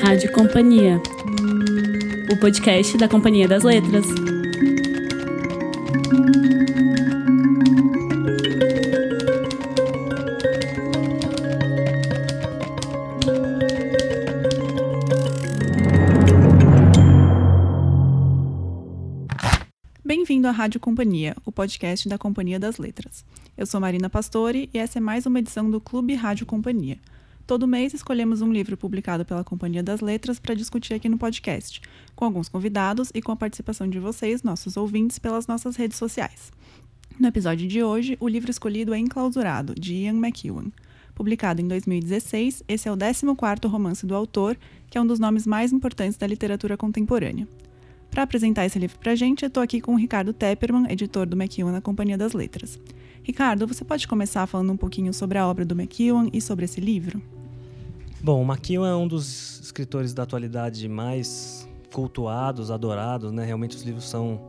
[0.00, 1.00] Rádio Companhia,
[2.32, 4.06] o podcast da Companhia das Letras.
[20.04, 23.24] Bem-vindo à Rádio Companhia, o podcast da Companhia das Letras.
[23.58, 26.98] Eu sou Marina Pastore e essa é mais uma edição do Clube Rádio Companhia.
[27.46, 31.80] Todo mês escolhemos um livro publicado pela Companhia das Letras para discutir aqui no podcast,
[32.16, 36.50] com alguns convidados e com a participação de vocês, nossos ouvintes, pelas nossas redes sociais.
[37.20, 40.72] No episódio de hoje, o livro escolhido é Enclausurado, de Ian McEwan.
[41.14, 44.58] Publicado em 2016, esse é o 14º romance do autor,
[44.90, 47.46] que é um dos nomes mais importantes da literatura contemporânea.
[48.10, 51.26] Para apresentar esse livro para a gente, eu estou aqui com o Ricardo Tepperman, editor
[51.26, 52.76] do McEwan na Companhia das Letras.
[53.22, 56.80] Ricardo, você pode começar falando um pouquinho sobre a obra do McEwan e sobre esse
[56.80, 57.22] livro?
[58.26, 63.44] Bom, o McEwan é um dos escritores da atualidade mais cultuados, adorados, né?
[63.44, 64.40] Realmente os livros são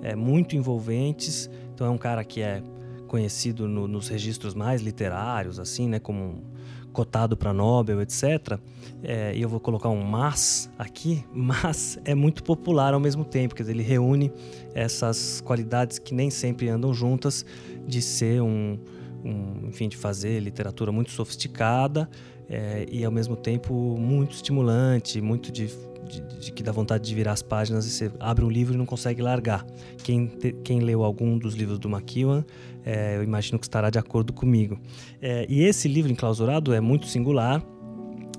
[0.00, 1.50] é, muito envolventes.
[1.74, 2.62] Então é um cara que é
[3.06, 5.98] conhecido no, nos registros mais literários, assim, né?
[5.98, 6.42] Como
[6.90, 8.58] cotado para Nobel, etc.
[9.02, 13.54] É, e eu vou colocar um mas aqui, mas é muito popular ao mesmo tempo,
[13.54, 14.32] quer dizer, ele reúne
[14.74, 17.44] essas qualidades que nem sempre andam juntas,
[17.86, 18.78] de ser um,
[19.22, 22.08] um enfim, de fazer literatura muito sofisticada
[22.48, 25.68] é, e ao mesmo tempo muito estimulante, muito de,
[26.08, 28.76] de, de, que dá vontade de virar as páginas e você abre um livro e
[28.76, 29.66] não consegue largar.
[30.02, 32.44] Quem, te, quem leu algum dos livros do McEwan,
[32.84, 34.80] é, eu imagino que estará de acordo comigo.
[35.20, 37.62] É, e esse livro enclausurado é muito singular,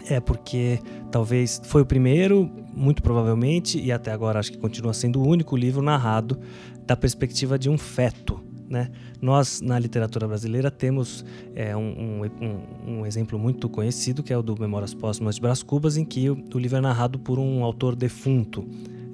[0.09, 0.79] é porque
[1.11, 5.55] talvez foi o primeiro, muito provavelmente, e até agora acho que continua sendo o único
[5.55, 6.39] livro narrado
[6.85, 8.91] da perspectiva de um feto né?
[9.21, 11.25] Nós, na literatura brasileira, temos
[11.55, 15.63] é, um, um, um, exemplo muito conhecido, que é o do Memórias Póstumas de Brás
[15.63, 18.65] Cubas, em que o, o livro é narrado por um autor defunto.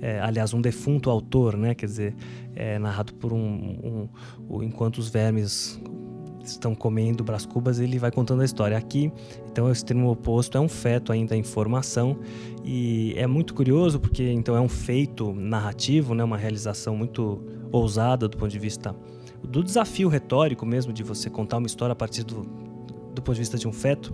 [0.01, 1.73] É, aliás, um defunto autor, né?
[1.73, 2.15] quer dizer,
[2.55, 4.07] é narrado por um,
[4.49, 5.79] um, Enquanto os vermes
[6.43, 8.77] estão comendo Brás Cubas, ele vai contando a história.
[8.77, 9.11] Aqui,
[9.49, 12.19] então, é o extremo oposto é um feto ainda em formação
[12.63, 16.23] e é muito curioso porque então é um feito narrativo, né?
[16.23, 17.41] uma realização muito
[17.71, 18.95] ousada do ponto de vista
[19.45, 22.41] do desafio retórico mesmo de você contar uma história a partir do,
[23.13, 24.13] do ponto de vista de um feto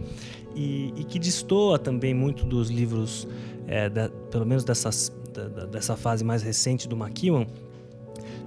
[0.55, 3.27] e, e que destoa também muito dos livros,
[3.67, 7.45] é, da, pelo menos dessas, da, dessa fase mais recente do McEwan,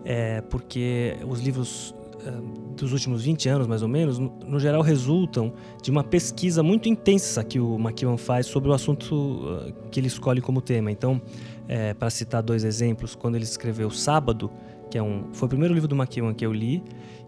[0.04, 2.30] é, porque os livros é,
[2.76, 5.52] dos últimos 20 anos, mais ou menos, no, no, geral resultam
[5.82, 10.08] de uma pesquisa muito intensa que o McEwan faz sobre o assunto uh, que ele
[10.08, 10.90] escolhe como tema.
[10.90, 11.20] Então,
[11.68, 14.50] é, para citar dois exemplos, quando ele escreveu Sábado,
[14.94, 16.80] que é um, foi o primeiro livro do McEwan que eu li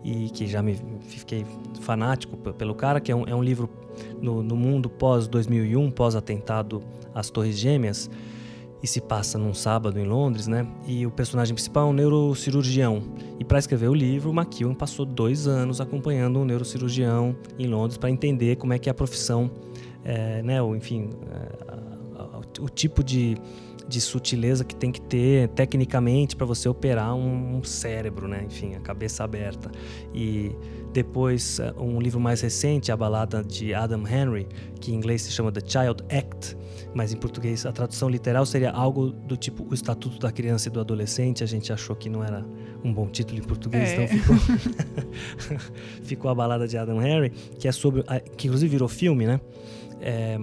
[0.05, 1.45] e que já me fiquei
[1.81, 3.69] fanático pelo cara, que é um, é um livro
[4.23, 6.81] no, no mundo pós 2001, pós atentado
[7.13, 8.09] às Torres Gêmeas,
[8.81, 10.65] e se passa num sábado em Londres, né?
[10.87, 13.03] E o personagem principal é um neurocirurgião.
[13.41, 18.11] E para escrever o livro, McEwan passou dois anos acompanhando um neurocirurgião em Londres para
[18.11, 19.51] entender como é que é a profissão,
[20.05, 20.63] é, né?
[20.63, 21.96] Ou, enfim, é,
[22.61, 23.37] o tipo de
[23.89, 28.45] de sutileza que tem que ter tecnicamente para você operar um, um, cérebro, né?
[28.45, 29.71] Enfim, a cabeça aberta.
[30.13, 30.51] E
[30.93, 34.49] depois, eh, um livro mais recente, A Balada de Adam Henry,
[34.81, 36.57] que em inglês se chama The Child Act,
[36.95, 40.73] mas em português a tradução literal seria algo do tipo O Estatuto da Criança e
[40.73, 41.45] do Adolescente.
[41.45, 42.45] A gente achou que não era
[42.83, 44.05] um bom título em português, é.
[44.05, 45.59] então ficou,
[46.03, 48.03] ficou A Balada de Adam Henry, que é sobre.
[48.37, 49.41] que inclusive virou filme, né?
[50.01, 50.39] É,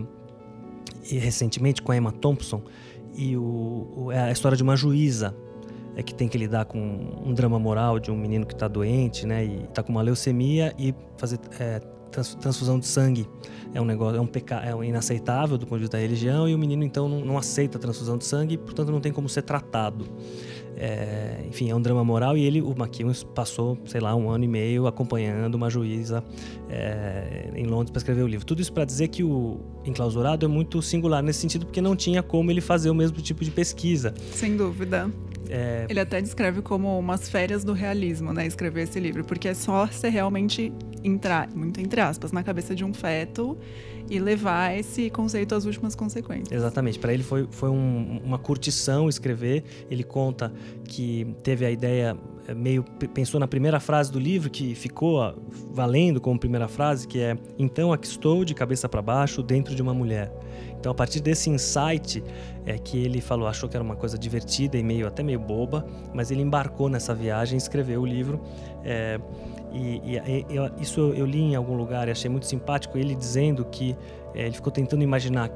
[1.10, 2.62] e recentemente com a Emma Thompson
[3.16, 5.36] e o, o, é a história de uma juíza
[5.96, 6.80] é que tem que lidar com
[7.24, 10.74] um drama moral de um menino que está doente, né, e está com uma leucemia
[10.78, 11.80] e fazer é,
[12.12, 13.28] transfusão de sangue
[13.74, 16.48] é um negócio, é um pecado, é um inaceitável do ponto de vista da religião
[16.48, 19.12] e o menino então não, não aceita a transfusão de sangue, e, portanto não tem
[19.12, 20.06] como ser tratado.
[20.76, 24.44] É, enfim, é um drama moral e ele, o McEwan, passou, sei lá, um ano
[24.44, 26.24] e meio acompanhando uma juíza
[26.70, 28.46] é, em Londres para escrever o livro.
[28.46, 32.24] Tudo isso para dizer que o Enclausurado é muito singular nesse sentido, porque não tinha
[32.24, 34.14] como ele fazer o mesmo tipo de pesquisa.
[34.32, 35.12] Sem dúvida.
[35.50, 35.86] É...
[35.90, 38.46] Ele até descreve como umas férias do realismo, né?
[38.48, 40.72] Escrever esse livro, porque é só você realmente
[41.04, 43.58] entrar, muito entre aspas, na cabeça de um feto
[44.14, 46.52] e levar esse conceito às últimas consequências.
[46.52, 47.00] Exatamente.
[47.00, 49.64] Para ele foi, foi um, uma curtição escrever.
[49.90, 52.16] Ele conta que teve a ideia
[52.48, 55.36] eh, meio pensou na primeira frase do livro que ficou
[55.72, 59.82] valendo como primeira frase, que é: "Então aqui estou de cabeça para baixo dentro de
[59.82, 60.32] uma mulher".
[60.80, 62.24] Então a partir desse insight
[62.66, 65.88] é que ele falou, achou que era uma coisa divertida e meio até meio boba,
[66.14, 68.42] mas ele embarcou nessa viagem, escreveu o livro.
[68.84, 69.20] É,
[69.74, 73.66] e, e, e, isso eu li em algum lugar e achei muito simpático ele dizendo
[73.66, 73.96] que
[74.36, 75.50] é, ele ficou tentando imaginar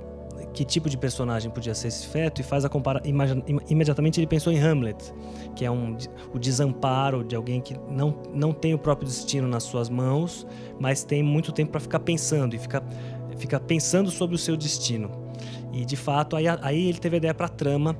[0.54, 3.02] que tipo de personagem podia ser esse feto e faz a compara
[3.70, 5.14] imediatamente ele pensou em Hamlet,
[5.56, 5.96] que é um,
[6.34, 10.48] o desamparo de alguém que não, não tem o próprio destino nas suas mãos,
[10.80, 12.84] mas tem muito tempo para ficar pensando e fica,
[13.38, 15.12] fica pensando sobre o seu destino.
[15.72, 17.96] E de fato, aí, aí ele teve a ideia para a trama.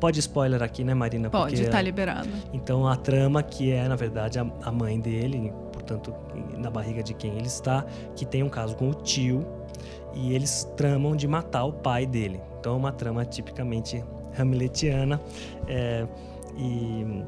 [0.00, 1.30] Pode spoiler aqui, né, Marina?
[1.30, 2.28] Pode, está liberado.
[2.52, 6.14] Então a trama, que é na verdade a, a mãe dele, portanto,
[6.58, 9.46] na barriga de quem ele está, que tem um caso com o tio,
[10.14, 12.40] e eles tramam de matar o pai dele.
[12.60, 14.04] Então é uma trama tipicamente
[14.38, 15.20] hamletiana.
[15.66, 16.06] É,
[16.56, 17.24] e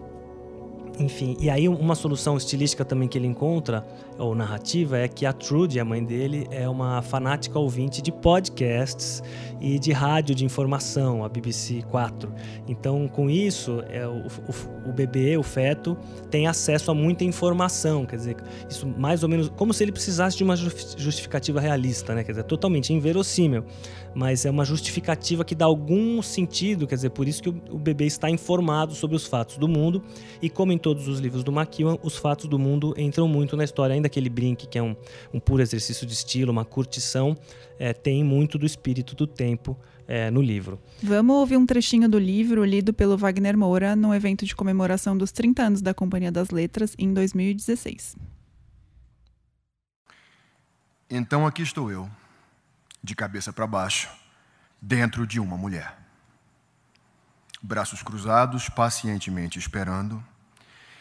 [0.98, 3.84] enfim, e aí uma solução estilística também que ele encontra,
[4.18, 9.22] ou narrativa, é que a Trudy, a mãe dele, é uma fanática ouvinte de podcasts
[9.60, 12.32] e de rádio de informação, a BBC 4.
[12.68, 15.96] Então, com isso, é, o, o, o bebê, o feto,
[16.30, 18.36] tem acesso a muita informação, quer dizer,
[18.68, 22.22] isso mais ou menos como se ele precisasse de uma justificativa realista, né?
[22.22, 23.64] Quer dizer, totalmente inverossímil,
[24.14, 27.78] mas é uma justificativa que dá algum sentido, quer dizer, por isso que o, o
[27.78, 30.02] bebê está informado sobre os fatos do mundo
[30.40, 33.64] e como em todos os livros do McEwan, os fatos do mundo entram muito na
[33.64, 33.94] história.
[33.94, 34.96] Ainda que ele brinque que é um,
[35.32, 37.36] um puro exercício de estilo, uma curtição,
[37.78, 40.80] é, tem muito do espírito do tempo é, no livro.
[41.02, 45.32] Vamos ouvir um trechinho do livro lido pelo Wagner Moura no evento de comemoração dos
[45.32, 48.16] 30 anos da Companhia das Letras em 2016.
[51.08, 52.10] Então aqui estou eu,
[53.02, 54.08] de cabeça para baixo,
[54.80, 55.96] dentro de uma mulher.
[57.62, 60.22] Braços cruzados, pacientemente esperando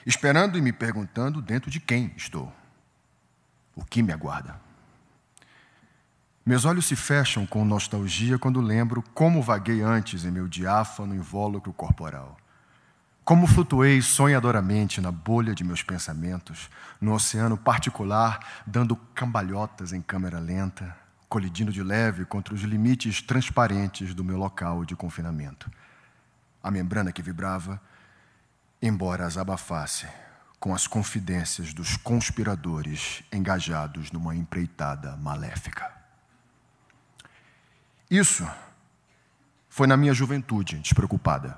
[0.05, 2.53] esperando e me perguntando dentro de quem estou,
[3.75, 4.59] o que me aguarda.
[6.45, 11.73] Meus olhos se fecham com nostalgia quando lembro como vaguei antes em meu diáfano invólucro
[11.73, 12.37] corporal.
[13.23, 16.69] Como flutuei sonhadoramente na bolha de meus pensamentos,
[17.01, 20.95] no oceano particular, dando cambalhotas em câmera lenta,
[21.27, 25.71] colidindo de leve contra os limites transparentes do meu local de confinamento.
[26.61, 27.81] A membrana que vibrava
[28.79, 30.07] embora as abafasse
[30.59, 35.91] com as confidências dos conspiradores engajados numa empreitada maléfica.
[38.09, 38.47] Isso
[39.69, 41.57] foi na minha juventude, despreocupada.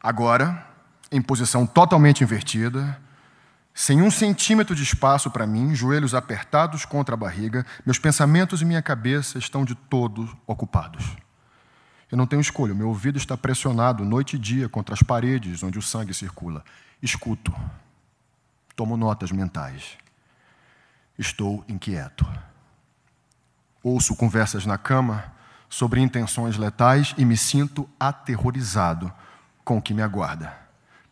[0.00, 0.66] Agora,
[1.10, 3.00] em posição totalmente invertida,
[3.72, 8.64] sem um centímetro de espaço para mim, joelhos apertados contra a barriga, meus pensamentos e
[8.64, 11.04] minha cabeça estão de todo ocupados.
[12.10, 15.78] Eu não tenho escolha, meu ouvido está pressionado noite e dia contra as paredes onde
[15.78, 16.64] o sangue circula.
[17.02, 17.54] Escuto.
[18.74, 19.96] Tomo notas mentais.
[21.18, 22.26] Estou inquieto.
[23.82, 25.32] Ouço conversas na cama
[25.68, 29.12] sobre intenções letais e me sinto aterrorizado
[29.64, 30.56] com o que me aguarda,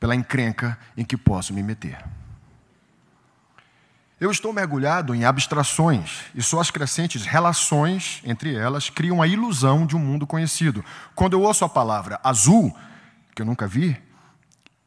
[0.01, 2.03] pela encrenca em que posso me meter.
[4.19, 9.95] Eu estou mergulhado em abstrações e suas crescentes relações entre elas criam a ilusão de
[9.95, 10.83] um mundo conhecido.
[11.15, 12.75] Quando eu ouço a palavra azul,
[13.35, 14.01] que eu nunca vi,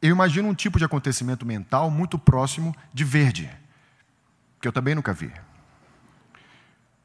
[0.02, 3.50] eu imagino um tipo de acontecimento mental muito próximo de verde,
[4.60, 5.30] que eu também nunca vi.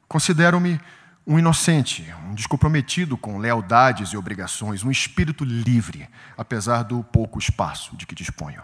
[0.08, 0.80] Considero-me
[1.28, 6.08] um inocente, um descomprometido com lealdades e obrigações, um espírito livre,
[6.38, 8.62] apesar do pouco espaço de que disponho.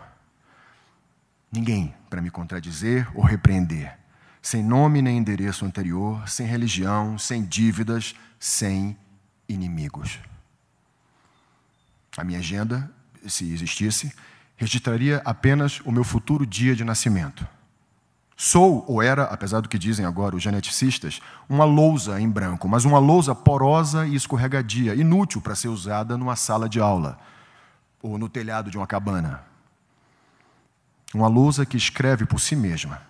[1.51, 3.97] Ninguém para me contradizer ou repreender.
[4.41, 8.97] Sem nome nem endereço anterior, sem religião, sem dívidas, sem
[9.47, 10.19] inimigos.
[12.17, 12.91] A minha agenda,
[13.27, 14.13] se existisse,
[14.55, 17.47] registraria apenas o meu futuro dia de nascimento.
[18.43, 22.85] Sou, ou era, apesar do que dizem agora os geneticistas, uma lousa em branco, mas
[22.85, 27.19] uma lousa porosa e escorregadia, inútil para ser usada numa sala de aula
[28.01, 29.43] ou no telhado de uma cabana.
[31.13, 33.01] Uma lousa que escreve por si mesma,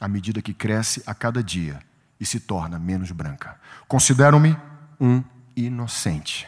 [0.00, 1.80] à medida que cresce a cada dia
[2.20, 3.58] e se torna menos branca.
[3.88, 4.56] Considero-me
[5.00, 5.22] um
[5.56, 6.46] inocente,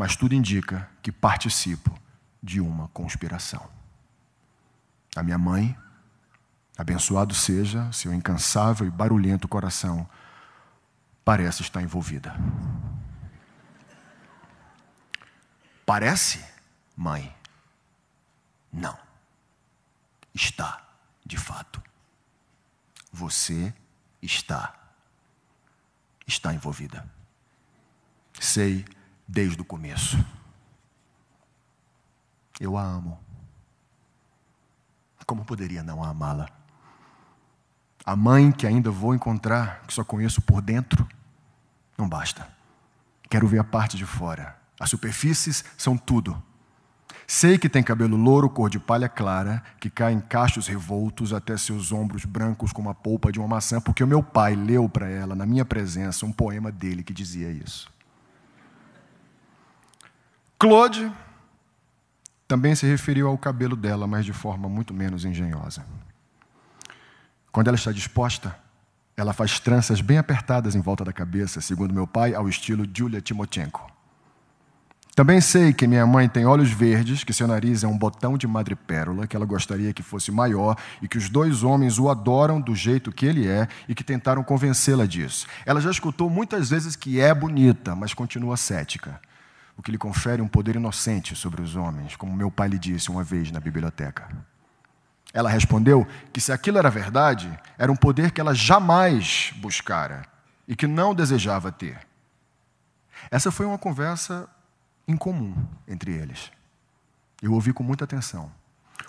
[0.00, 1.94] mas tudo indica que participo
[2.42, 3.68] de uma conspiração.
[5.14, 5.76] A minha mãe,
[6.74, 10.08] abençoado seja seu incansável e barulhento coração,
[11.22, 12.34] parece estar envolvida.
[15.84, 16.42] Parece,
[16.96, 17.36] mãe?
[18.72, 18.98] Não
[20.34, 20.82] está,
[21.26, 21.82] de fato.
[23.12, 23.74] Você
[24.22, 24.74] está.
[26.26, 27.06] Está envolvida.
[28.40, 28.82] Sei
[29.30, 30.18] desde o começo.
[32.58, 33.18] Eu a amo.
[35.24, 36.48] Como poderia não amá-la?
[38.04, 41.08] A mãe que ainda vou encontrar, que só conheço por dentro,
[41.96, 42.48] não basta.
[43.28, 44.58] Quero ver a parte de fora.
[44.80, 46.42] As superfícies são tudo.
[47.24, 51.56] Sei que tem cabelo louro, cor de palha clara, que cai em cachos revoltos até
[51.56, 55.08] seus ombros brancos como a polpa de uma maçã, porque o meu pai leu para
[55.08, 57.88] ela, na minha presença, um poema dele que dizia isso.
[60.60, 61.10] Claude
[62.46, 65.86] também se referiu ao cabelo dela, mas de forma muito menos engenhosa.
[67.50, 68.54] Quando ela está disposta,
[69.16, 73.22] ela faz tranças bem apertadas em volta da cabeça, segundo meu pai, ao estilo Julia
[73.22, 73.90] Timochenko.
[75.16, 78.46] Também sei que minha mãe tem olhos verdes, que seu nariz é um botão de
[78.46, 82.74] madrepérola, que ela gostaria que fosse maior e que os dois homens o adoram do
[82.74, 85.46] jeito que ele é e que tentaram convencê-la disso.
[85.64, 89.18] Ela já escutou muitas vezes que é bonita, mas continua cética,
[89.80, 93.10] o que lhe confere um poder inocente sobre os homens, como meu pai lhe disse
[93.10, 94.28] uma vez na biblioteca.
[95.32, 100.26] Ela respondeu que se aquilo era verdade, era um poder que ela jamais buscara
[100.68, 101.98] e que não desejava ter.
[103.30, 104.46] Essa foi uma conversa
[105.08, 105.56] em comum
[105.88, 106.52] entre eles.
[107.40, 108.52] Eu ouvi com muita atenção.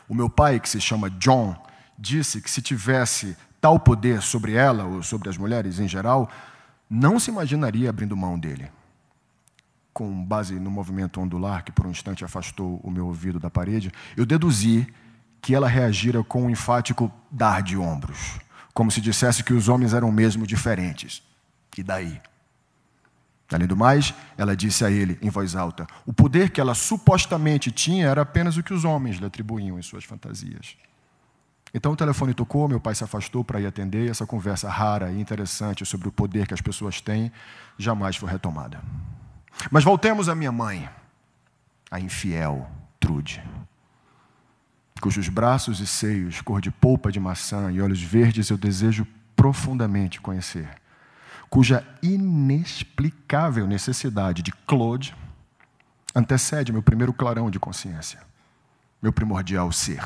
[0.08, 1.54] O meu pai, que se chama John,
[2.00, 6.32] disse que se tivesse tal poder sobre ela ou sobre as mulheres em geral,
[6.90, 8.72] não se imaginaria abrindo mão dele.
[9.94, 13.92] Com base no movimento ondular que por um instante afastou o meu ouvido da parede,
[14.16, 14.88] eu deduzi
[15.42, 18.40] que ela reagira com um enfático dar de ombros,
[18.74, 21.24] como se dissesse que os homens eram mesmo diferentes.
[21.78, 22.22] E daí?
[23.52, 27.70] Além do mais, ela disse a ele, em voz alta, o poder que ela supostamente
[27.70, 30.78] tinha era apenas o que os homens lhe atribuíam em suas fantasias.
[31.74, 35.12] Então o telefone tocou, meu pai se afastou para ir atender, e essa conversa rara
[35.12, 37.32] e interessante sobre o poder que as pessoas têm
[37.78, 38.82] jamais foi retomada.
[39.70, 40.90] Mas voltemos à minha mãe,
[41.90, 43.44] a infiel Trude,
[45.02, 50.22] cujos braços e seios, cor de polpa de maçã e olhos verdes eu desejo profundamente
[50.22, 50.70] conhecer
[51.52, 55.14] cuja inexplicável necessidade de Claude
[56.16, 58.24] antecede meu primeiro clarão de consciência,
[59.02, 60.02] meu primordial ser,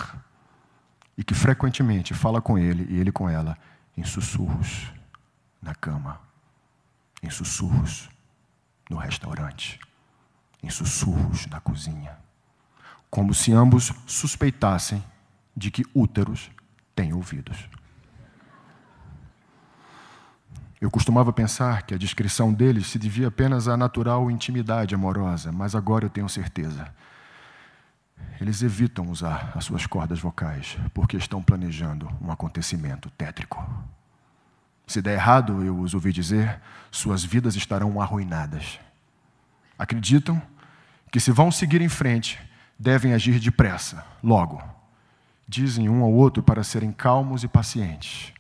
[1.16, 3.56] e que frequentemente fala com ele e ele com ela
[3.96, 4.92] em sussurros
[5.62, 6.20] na cama,
[7.22, 8.10] em sussurros
[8.89, 9.80] no restaurante,
[10.62, 12.18] em sussurros na cozinha,
[13.10, 15.04] como se ambos suspeitassem
[15.56, 16.50] de que úteros
[16.96, 17.70] têm ouvidos.
[20.80, 25.74] Eu costumava pensar que a descrição deles se devia apenas à natural intimidade amorosa, mas
[25.74, 26.94] agora eu tenho certeza.
[28.39, 33.65] Eles evitam usar as suas cordas vocais porque estão planejando um acontecimento tétrico.
[34.88, 36.60] Se der errado, eu os ouvi dizer,
[36.92, 38.80] suas vidas estarão arruinadas.
[39.77, 40.42] Acreditam
[41.12, 42.39] que, se vão seguir em frente,
[42.77, 44.62] devem agir depressa, logo.
[45.48, 48.36] Dizem um ao outro para serem calmos e pacientes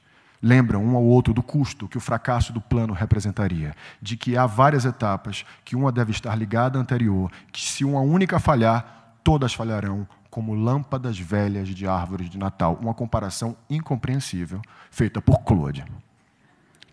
[0.45, 4.45] lembram um ao outro do custo que o fracasso do plano representaria, de que há
[4.45, 9.55] várias etapas, que uma deve estar ligada à anterior, que se uma única falhar, todas
[9.55, 12.77] falharão, como lâmpadas velhas de árvores de Natal.
[12.79, 14.61] Uma comparação incompreensível
[14.91, 15.83] feita por Claude,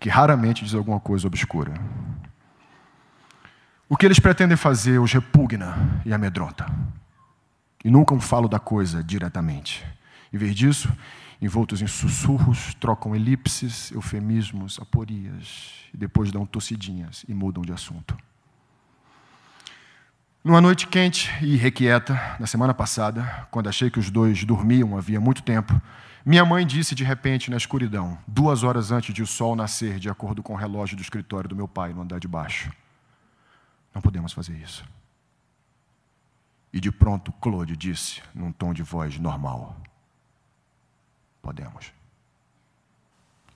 [0.03, 1.73] que raramente diz alguma coisa obscura.
[3.89, 6.67] O que eles pretendem fazer os repugna e amedronta.
[7.85, 9.87] E nunca falo da coisa diretamente.
[10.33, 10.93] Em vez disso,
[11.41, 18.19] envoltos em sussurros, trocam elipses, eufemismos, aporias, e depois dão tossidinhas e mudam de assunto.
[20.43, 25.21] Numa noite quente e requieta, na semana passada, quando achei que os dois dormiam havia
[25.21, 25.81] muito tempo,
[26.25, 30.09] minha mãe disse de repente na escuridão, duas horas antes de o sol nascer, de
[30.09, 32.73] acordo com o relógio do escritório do meu pai no andar de baixo:
[33.95, 34.85] Não podemos fazer isso.
[36.73, 39.77] E de pronto, Claude disse, num tom de voz normal:
[41.43, 41.93] Podemos.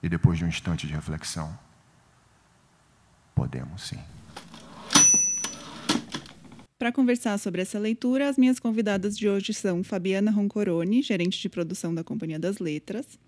[0.02, 1.58] E depois de um instante de reflexão,
[3.34, 4.15] podemos sim.
[6.78, 11.48] Para conversar sobre essa leitura, as minhas convidadas de hoje são Fabiana Roncoroni, gerente de
[11.48, 13.18] produção da Companhia das Letras,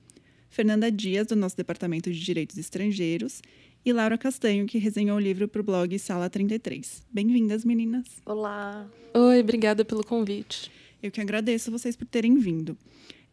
[0.50, 3.40] Fernanda Dias, do nosso Departamento de Direitos Estrangeiros,
[3.86, 7.02] e Laura Castanho, que resenhou o livro para o blog Sala 33.
[7.10, 8.04] Bem-vindas, meninas.
[8.26, 8.86] Olá.
[9.14, 10.70] Oi, obrigada pelo convite.
[11.02, 12.76] Eu que agradeço vocês por terem vindo.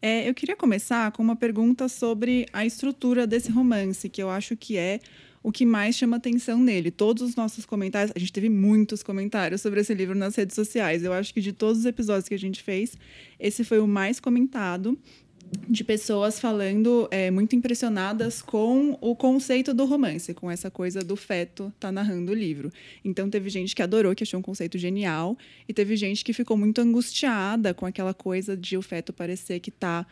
[0.00, 4.56] É, eu queria começar com uma pergunta sobre a estrutura desse romance, que eu acho
[4.56, 4.98] que é
[5.46, 6.90] o que mais chama atenção nele.
[6.90, 11.04] Todos os nossos comentários, a gente teve muitos comentários sobre esse livro nas redes sociais.
[11.04, 12.98] Eu acho que de todos os episódios que a gente fez,
[13.38, 14.98] esse foi o mais comentado
[15.68, 21.14] de pessoas falando é, muito impressionadas com o conceito do romance, com essa coisa do
[21.14, 22.72] feto tá narrando o livro.
[23.04, 25.38] Então teve gente que adorou, que achou um conceito genial,
[25.68, 29.70] e teve gente que ficou muito angustiada com aquela coisa de o feto parecer que
[29.70, 30.04] tá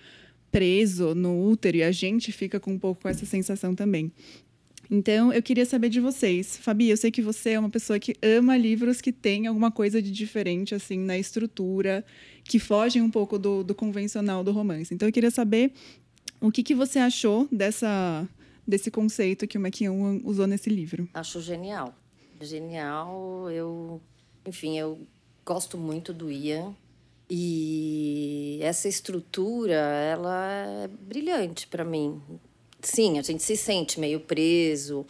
[0.54, 4.12] preso no útero e a gente fica com um pouco com essa sensação também.
[4.90, 6.56] Então, eu queria saber de vocês.
[6.56, 10.00] Fabi, eu sei que você é uma pessoa que ama livros que tem alguma coisa
[10.00, 12.04] de diferente, assim, na estrutura,
[12.44, 14.92] que fogem um pouco do, do convencional do romance.
[14.94, 15.72] Então, eu queria saber
[16.40, 18.28] o que, que você achou dessa,
[18.66, 21.08] desse conceito que o McKeown usou nesse livro.
[21.14, 21.94] Acho genial.
[22.40, 23.50] Genial.
[23.50, 24.00] Eu,
[24.46, 24.98] enfim, eu
[25.44, 26.74] gosto muito do Ian.
[27.28, 32.20] E essa estrutura, ela é brilhante para mim
[32.88, 35.06] sim, a gente se sente meio preso,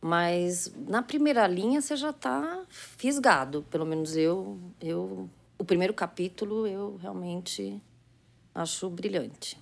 [0.00, 3.64] mas na primeira linha você já está fisgado.
[3.70, 5.28] Pelo menos eu, eu,
[5.58, 7.80] o primeiro capítulo eu realmente
[8.54, 9.58] acho brilhante.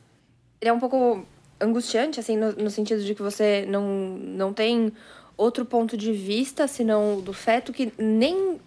[0.60, 1.26] Ele é um pouco
[1.60, 4.92] angustiante, assim, no, no sentido de que você não, não tem
[5.36, 8.60] outro ponto de vista senão do feto que nem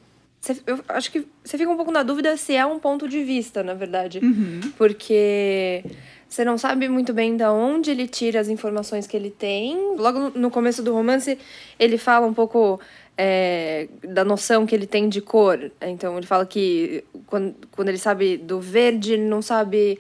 [0.66, 3.64] eu acho que você fica um pouco na dúvida se é um ponto de vista,
[3.64, 4.20] na verdade.
[4.20, 4.72] Uhum.
[4.78, 5.84] Porque
[6.30, 9.96] você não sabe muito bem de onde ele tira as informações que ele tem.
[9.98, 11.38] Logo no começo do romance,
[11.80, 12.80] ele fala um pouco
[13.18, 15.72] é, da noção que ele tem de cor.
[15.82, 20.00] Então, ele fala que quando, quando ele sabe do verde, ele não sabe.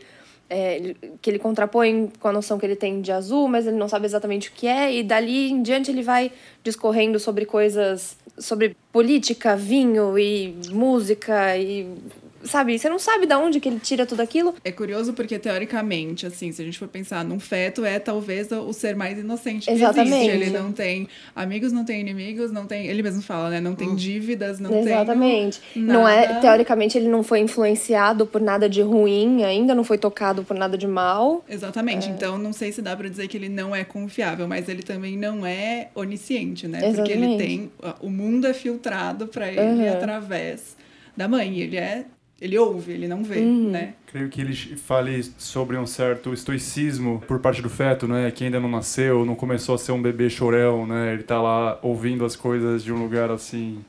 [0.50, 3.90] É, que ele contrapõe com a noção que ele tem de azul, mas ele não
[3.90, 6.32] sabe exatamente o que é, e dali em diante ele vai
[6.64, 11.86] discorrendo sobre coisas, sobre política, vinho e música e
[12.48, 14.56] sabe, você não sabe de onde que ele tira tudo aquilo.
[14.64, 18.74] É curioso porque, teoricamente, assim, se a gente for pensar num feto, é talvez o
[18.74, 20.16] ser mais inocente que Exatamente.
[20.16, 20.30] existe.
[20.30, 22.88] Ele não tem amigos, não tem inimigos, não tem.
[22.88, 23.60] Ele mesmo fala, né?
[23.60, 23.96] Não tem hum.
[23.96, 25.62] dívidas, não Exatamente.
[25.74, 25.84] tem.
[25.84, 25.98] Exatamente.
[25.98, 30.44] Não é, teoricamente, ele não foi influenciado por nada de ruim, ainda não foi tocado
[30.44, 31.44] por nada de mal.
[31.48, 32.08] Exatamente.
[32.08, 32.12] É.
[32.12, 35.18] Então, não sei se dá pra dizer que ele não é confiável, mas ele também
[35.18, 36.80] não é onisciente, né?
[36.80, 36.98] Exatamente.
[36.98, 37.72] Porque ele tem.
[38.02, 39.94] O mundo é filtrado para ele uhum.
[39.94, 40.76] através
[41.16, 41.60] da mãe.
[41.60, 42.06] Ele é
[42.40, 43.72] ele ouve, ele não vê, uhum.
[43.72, 43.94] né?
[44.06, 48.30] Creio que ele fale sobre um certo estoicismo por parte do feto, né?
[48.32, 51.14] Que ainda não nasceu, não começou a ser um bebê chorão, né?
[51.14, 53.84] Ele tá lá ouvindo as coisas de um lugar assim...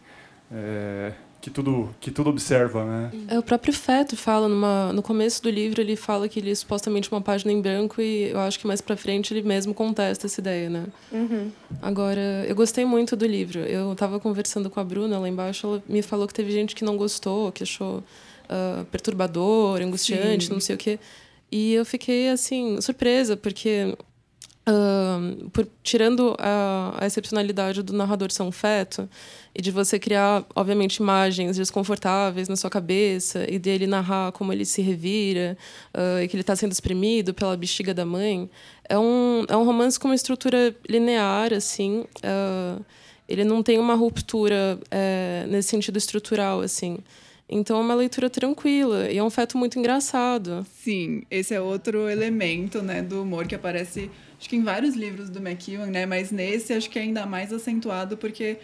[0.50, 3.10] É, que tudo que tudo observa, né?
[3.28, 6.54] É, o próprio Feto fala numa, no começo do livro ele fala que ele é
[6.54, 10.26] supostamente uma página em branco e eu acho que mais para frente ele mesmo contesta
[10.26, 10.86] essa ideia, né?
[11.12, 11.50] Uhum.
[11.80, 13.60] Agora eu gostei muito do livro.
[13.60, 16.84] Eu estava conversando com a Bruna lá embaixo, ela me falou que teve gente que
[16.84, 18.02] não gostou, que achou
[18.48, 20.52] uh, perturbador, angustiante, Sim.
[20.52, 20.98] não sei o quê.
[21.50, 23.96] E eu fiquei, assim, surpresa, porque
[24.68, 29.08] Uh, por, tirando a, a, excepcionalidade do narrador ser um feto
[29.54, 34.66] e de você criar, obviamente, imagens desconfortáveis na sua cabeça e dele narrar como ele
[34.66, 35.56] se revira
[35.94, 38.50] uh, e que ele está sendo exprimido pela bexiga da mãe,
[38.86, 42.04] é um, é um romance com uma estrutura linear, assim.
[42.18, 42.84] Uh,
[43.26, 46.98] ele não tem uma ruptura é, nesse sentido estrutural, assim.
[47.48, 50.66] Então é uma leitura tranquila e é um feto muito engraçado.
[50.74, 55.30] Sim, esse é outro elemento, né, do humor que aparece, acho que em vários livros
[55.30, 58.58] do McEwan, né, mas nesse acho que é ainda mais acentuado porque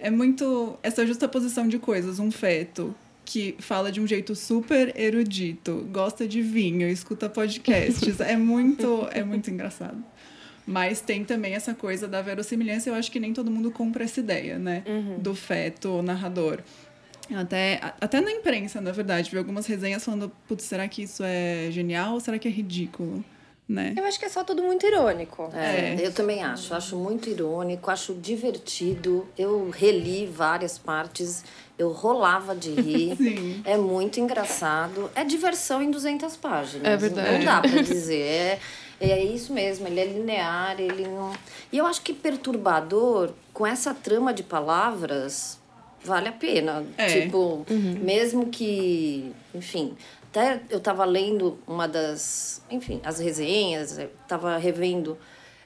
[0.00, 2.94] é muito essa justaposição de coisas, um feto
[3.24, 9.24] que fala de um jeito super erudito, gosta de vinho, escuta podcasts, é muito é
[9.24, 10.02] muito engraçado.
[10.66, 14.20] Mas tem também essa coisa da verossimilhança, eu acho que nem todo mundo compra essa
[14.20, 15.18] ideia, né, uhum.
[15.18, 16.60] do feto narrador.
[17.34, 21.68] Até, até na imprensa, na verdade, vi algumas resenhas falando, putz, será que isso é
[21.70, 23.24] genial ou será que é ridículo?
[23.68, 23.94] Né?
[23.96, 25.50] Eu acho que é só tudo muito irônico.
[25.52, 26.72] É, é, eu também acho.
[26.72, 29.26] Acho muito irônico, acho divertido.
[29.36, 31.44] Eu reli várias partes,
[31.76, 33.16] eu rolava de rir.
[33.18, 33.62] Sim.
[33.64, 35.10] É muito engraçado.
[35.16, 36.86] É diversão em 200 páginas.
[36.86, 37.38] É verdade.
[37.38, 38.60] Não dá pra dizer.
[39.00, 41.32] É, é isso mesmo, ele é linear, ele não...
[41.70, 45.58] E eu acho que perturbador, com essa trama de palavras,
[46.06, 46.84] vale a pena.
[46.96, 47.06] É.
[47.06, 47.98] Tipo, uhum.
[48.00, 49.94] mesmo que, enfim,
[50.30, 55.18] até eu estava lendo uma das, enfim, as resenhas, estava revendo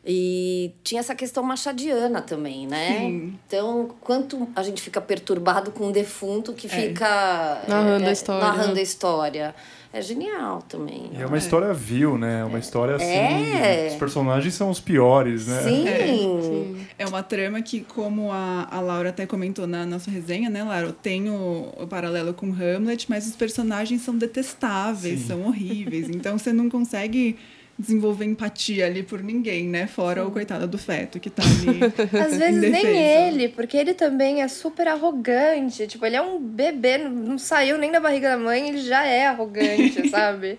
[0.05, 3.01] e tinha essa questão machadiana também, né?
[3.01, 3.39] Sim.
[3.47, 6.71] Então, quanto a gente fica perturbado com um defunto que é.
[6.71, 8.47] fica narrando é, a história.
[8.47, 9.55] Narrando a história
[9.93, 11.11] é genial também.
[11.19, 12.41] É uma história vil, né?
[12.41, 13.05] É uma história assim.
[13.05, 13.89] É.
[13.91, 15.63] Os personagens são os piores, né?
[15.63, 15.89] Sim.
[15.89, 16.87] É, sim.
[16.97, 20.93] é uma trama que, como a, a Laura até comentou na nossa resenha, né, Laura?
[20.93, 25.27] Tem o, o paralelo com Hamlet, mas os personagens são detestáveis, sim.
[25.27, 26.09] são horríveis.
[26.09, 27.37] Então você não consegue
[27.81, 29.87] desenvolver empatia ali por ninguém, né?
[29.87, 31.81] Fora o coitado do feto que tá ali.
[32.21, 35.87] Às vezes nem ele, porque ele também é super arrogante.
[35.87, 39.27] Tipo, ele é um bebê, não saiu nem da barriga da mãe, ele já é
[39.27, 40.59] arrogante, sabe?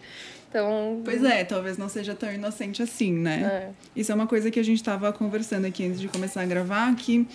[0.50, 1.02] Então.
[1.06, 3.42] Pois é, talvez não seja tão inocente assim, né?
[3.44, 3.70] É.
[3.96, 6.94] Isso é uma coisa que a gente tava conversando aqui antes de começar a gravar,
[6.96, 7.26] que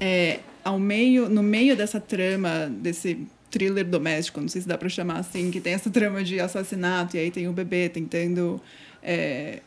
[0.00, 4.88] é, ao meio, no meio dessa trama, desse thriller doméstico, não sei se dá para
[4.88, 8.60] chamar assim, que tem essa trama de assassinato e aí tem o bebê tentando
[9.02, 9.60] é,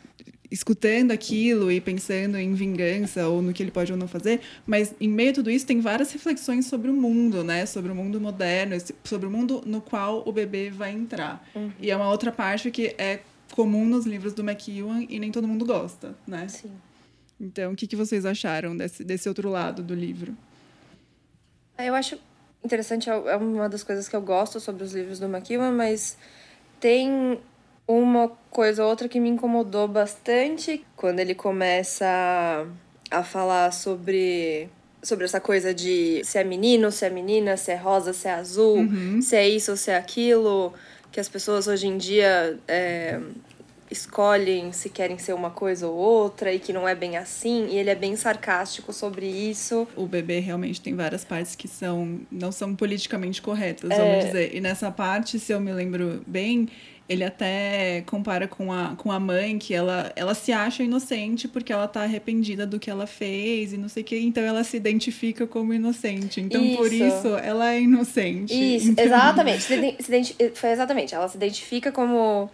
[0.53, 4.93] escutando aquilo e pensando em vingança ou no que ele pode ou não fazer, mas
[5.01, 7.65] em meio a tudo isso tem várias reflexões sobre o mundo, né?
[7.65, 11.43] Sobre o mundo moderno, sobre o mundo no qual o bebê vai entrar.
[11.55, 11.71] Uhum.
[11.79, 15.47] E é uma outra parte que é comum nos livros do McEwan e nem todo
[15.47, 16.47] mundo gosta, né?
[16.47, 16.71] Sim.
[17.39, 20.37] Então, o que, que vocês acharam desse, desse outro lado do livro?
[21.77, 22.19] É, eu acho
[22.63, 26.17] interessante, é, é uma das coisas que eu gosto sobre os livros do McEwan, mas
[26.79, 27.39] tem
[27.87, 32.65] uma coisa ou outra que me incomodou bastante quando ele começa
[33.11, 34.69] a falar sobre
[35.01, 38.31] sobre essa coisa de se é menino, se é menina, se é rosa, se é
[38.31, 39.21] azul, uhum.
[39.21, 40.73] se é isso ou se é aquilo,
[41.11, 43.19] que as pessoas hoje em dia é,
[43.93, 47.77] escolhem se querem ser uma coisa ou outra e que não é bem assim, e
[47.77, 49.87] ele é bem sarcástico sobre isso.
[49.95, 53.97] O bebê realmente tem várias partes que são não são politicamente corretas, é...
[53.97, 54.55] vamos dizer.
[54.55, 56.67] E nessa parte, se eu me lembro bem,
[57.07, 61.71] ele até compara com a, com a mãe, que ela, ela se acha inocente porque
[61.71, 64.77] ela tá arrependida do que ela fez e não sei o que, então ela se
[64.77, 66.41] identifica como inocente.
[66.41, 66.77] Então, isso.
[66.77, 68.53] por isso, ela é inocente.
[68.53, 69.05] Isso, então...
[69.05, 69.61] exatamente.
[69.61, 71.13] Se, se, foi exatamente.
[71.13, 72.49] Ela se identifica como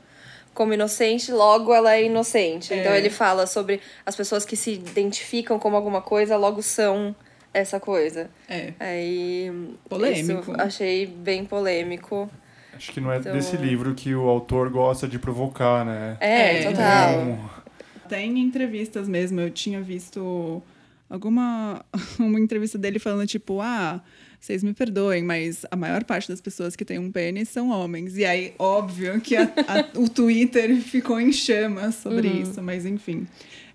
[0.60, 2.74] como inocente, logo ela é inocente.
[2.74, 2.82] É.
[2.82, 7.15] Então ele fala sobre as pessoas que se identificam como alguma coisa, logo são
[7.54, 8.30] essa coisa.
[8.50, 8.74] É.
[8.78, 9.50] Aí.
[9.88, 10.54] Polêmico.
[10.60, 12.30] achei bem polêmico.
[12.74, 13.32] Acho que não é então...
[13.32, 16.17] desse livro que o autor gosta de provocar, né?
[16.19, 17.63] É, é total.
[18.10, 20.62] Tem entrevistas mesmo, eu tinha visto
[21.10, 21.86] alguma
[22.19, 24.02] uma entrevista dele falando tipo, ah,
[24.39, 28.17] vocês me perdoem, mas a maior parte das pessoas que têm um pênis são homens.
[28.17, 32.41] E aí, óbvio que a, a, o Twitter ficou em chamas sobre uhum.
[32.41, 33.28] isso, mas enfim.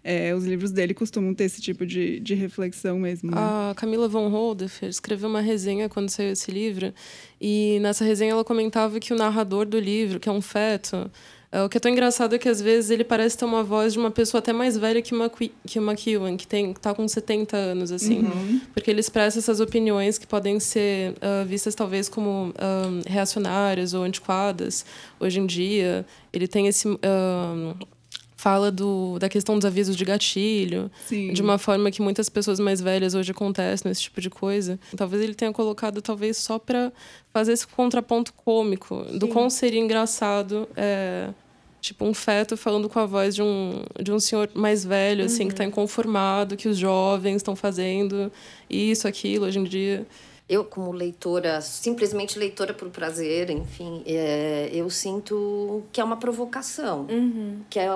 [0.03, 3.31] É, os livros dele costumam ter esse tipo de, de reflexão mesmo.
[3.31, 3.37] Né?
[3.38, 6.92] A Camila von Holdefer escreveu uma resenha quando saiu esse livro,
[7.40, 11.11] e nessa resenha ela comentava que o narrador do livro, que é um feto,
[11.62, 13.99] o que é tão engraçado é que às vezes ele parece ter uma voz de
[13.99, 17.57] uma pessoa até mais velha que uma que o McEwan, que tem tá com 70
[17.57, 18.61] anos assim, uhum.
[18.73, 24.03] porque ele expressa essas opiniões que podem ser uh, vistas talvez como uh, reacionárias ou
[24.03, 24.85] antiquadas
[25.21, 26.05] hoje em dia.
[26.33, 26.99] Ele tem esse uh,
[28.45, 31.33] fala do, da questão dos avisos de gatilho, Sim.
[31.33, 34.79] de uma forma que muitas pessoas mais velhas hoje acontecem esse tipo de coisa.
[34.95, 36.93] Talvez ele tenha colocado talvez só para
[37.33, 39.33] fazer esse contraponto cômico do Sim.
[39.33, 41.31] quão seria engraçado é,
[41.85, 45.27] Tipo, um feto falando com a voz de um, de um senhor mais velho, uhum.
[45.27, 45.68] assim, que está uhum.
[45.68, 48.33] inconformado, que os jovens estão fazendo
[48.70, 50.07] isso, aquilo, hoje em dia.
[50.49, 57.07] Eu, como leitora, simplesmente leitora por prazer, enfim, é, eu sinto que é uma provocação.
[57.11, 57.61] Uhum.
[57.68, 57.90] Que é,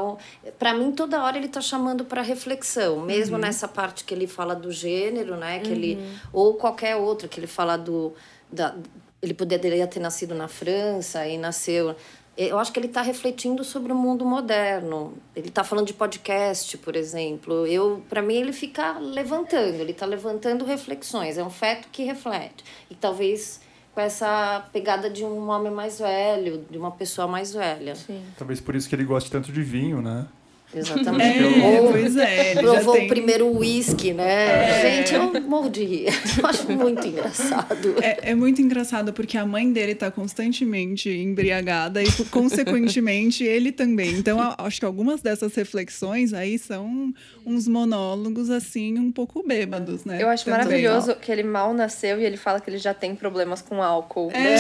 [0.58, 3.40] para mim, toda hora ele está chamando para reflexão, mesmo uhum.
[3.40, 5.60] nessa parte que ele fala do gênero, né?
[5.60, 6.14] Que ele, uhum.
[6.30, 8.12] ou qualquer outra, que ele fala do.
[8.52, 8.74] Da,
[9.20, 11.96] ele poderia ter nascido na França e nasceu
[12.38, 15.14] eu acho que ele está refletindo sobre o mundo moderno.
[15.34, 17.66] Ele está falando de podcast, por exemplo.
[17.66, 19.74] Eu, para mim, ele fica levantando.
[19.74, 21.36] Ele está levantando reflexões.
[21.36, 22.64] É um feto que reflete.
[22.88, 23.60] E talvez
[23.92, 27.96] com essa pegada de um homem mais velho, de uma pessoa mais velha.
[27.96, 28.22] Sim.
[28.38, 30.28] Talvez por isso que ele goste tanto de vinho, né?
[30.74, 31.62] Exatamente.
[31.62, 33.06] É, Ou pois é, provou tem...
[33.06, 34.68] o primeiro uísque, né?
[34.68, 34.82] É.
[34.82, 36.08] Gente, eu morro de rir.
[36.38, 37.94] Eu acho muito engraçado.
[38.02, 44.10] É, é, muito engraçado porque a mãe dele tá constantemente embriagada e, consequentemente, ele também.
[44.10, 47.14] Então, acho que algumas dessas reflexões aí são
[47.46, 50.22] uns monólogos, assim, um pouco bêbados, né?
[50.22, 50.58] Eu acho também.
[50.58, 54.30] maravilhoso que ele mal nasceu e ele fala que ele já tem problemas com álcool.
[54.32, 54.58] É,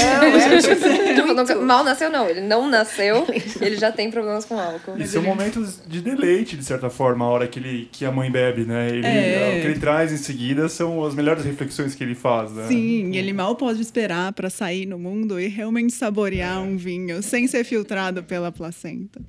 [1.24, 2.26] não, é, mal nasceu, não.
[2.28, 3.26] Ele não nasceu,
[3.60, 4.96] ele já tem problemas com álcool.
[4.96, 8.12] E são momentos de de deleite, de certa forma, a hora que, ele, que a
[8.12, 8.88] mãe bebe, né?
[8.88, 9.58] Ele, é.
[9.58, 12.66] O que ele traz em seguida são as melhores reflexões que ele faz, né?
[12.68, 16.60] Sim, ele mal pode esperar para sair no mundo e realmente saborear é.
[16.60, 19.20] um vinho sem ser filtrado pela placenta.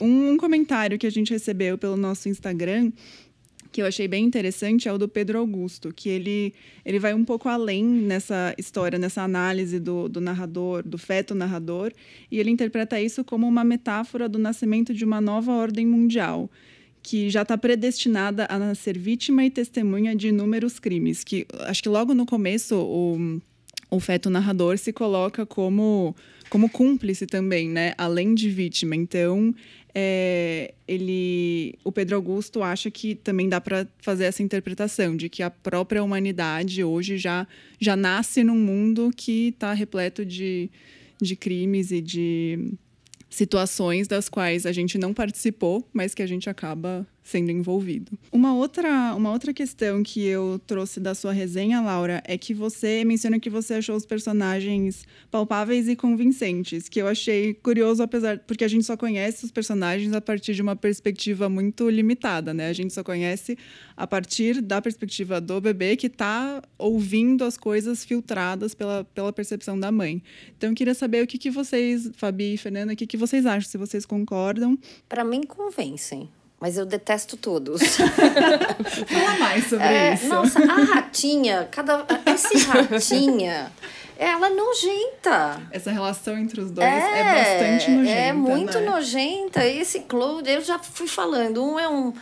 [0.00, 2.90] Um comentário que a gente recebeu pelo nosso Instagram
[3.72, 6.52] que eu achei bem interessante é o do Pedro Augusto, que ele,
[6.84, 11.90] ele vai um pouco além nessa história, nessa análise do, do narrador, do feto narrador,
[12.30, 16.50] e ele interpreta isso como uma metáfora do nascimento de uma nova ordem mundial
[17.02, 21.24] que já está predestinada a ser vítima e testemunha de inúmeros crimes.
[21.24, 23.40] Que acho que logo no começo o,
[23.90, 26.14] o feto narrador se coloca como
[26.48, 27.94] como cúmplice também, né?
[27.96, 28.94] Além de vítima.
[28.94, 29.54] Então
[29.94, 35.42] é, ele, o Pedro Augusto acha que também dá para fazer essa interpretação de que
[35.42, 37.46] a própria humanidade hoje já,
[37.78, 40.70] já nasce num mundo que está repleto de,
[41.20, 42.72] de crimes e de
[43.28, 48.18] situações das quais a gente não participou, mas que a gente acaba sendo envolvido.
[48.30, 53.04] Uma outra, uma outra questão que eu trouxe da sua resenha, Laura, é que você
[53.04, 58.64] menciona que você achou os personagens palpáveis e convincentes, que eu achei curioso, apesar porque
[58.64, 62.68] a gente só conhece os personagens a partir de uma perspectiva muito limitada, né?
[62.68, 63.56] A gente só conhece
[63.96, 69.78] a partir da perspectiva do bebê que está ouvindo as coisas filtradas pela, pela percepção
[69.78, 70.22] da mãe.
[70.56, 73.46] Então, eu queria saber o que, que vocês, Fabi e Fernanda, o que, que vocês
[73.46, 74.78] acham, se vocês concordam.
[75.08, 76.28] Para mim, convencem
[76.62, 77.82] mas eu detesto todos.
[77.96, 80.28] Fala mais sobre é, isso.
[80.28, 83.72] Nossa, a ratinha, cada esse ratinha,
[84.16, 85.60] ela é nojenta.
[85.72, 88.16] Essa relação entre os dois é, é bastante nojenta.
[88.16, 88.88] É muito né?
[88.88, 89.66] nojenta.
[89.66, 92.12] E esse Claude, eu já fui falando, um é um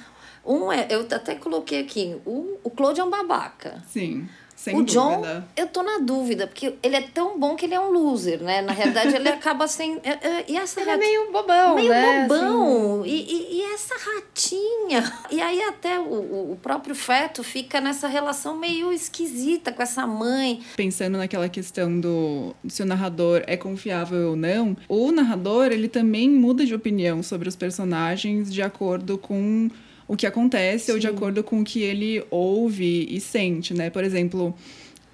[0.42, 3.83] um é, eu até coloquei aqui, o, o Claude é um babaca.
[3.92, 4.26] Sim.
[4.60, 5.00] Sem o dúvida.
[5.00, 8.42] John, eu tô na dúvida, porque ele é tão bom que ele é um loser,
[8.42, 8.60] né?
[8.60, 9.98] Na realidade, ele acaba sem.
[10.04, 12.26] É, é, e essa ele é meio bobão, meio né?
[12.28, 13.00] bobão.
[13.00, 13.10] Assim...
[13.10, 15.12] E, e, e, essa ratinha.
[15.30, 20.60] E aí, até o, o próprio feto fica nessa relação meio esquisita com essa mãe.
[20.76, 26.28] Pensando naquela questão do se o narrador é confiável ou não, o narrador, ele também
[26.28, 29.70] muda de opinião sobre os personagens de acordo com
[30.10, 30.92] o que acontece Sim.
[30.92, 33.90] ou de acordo com o que ele ouve e sente, né?
[33.90, 34.52] Por exemplo,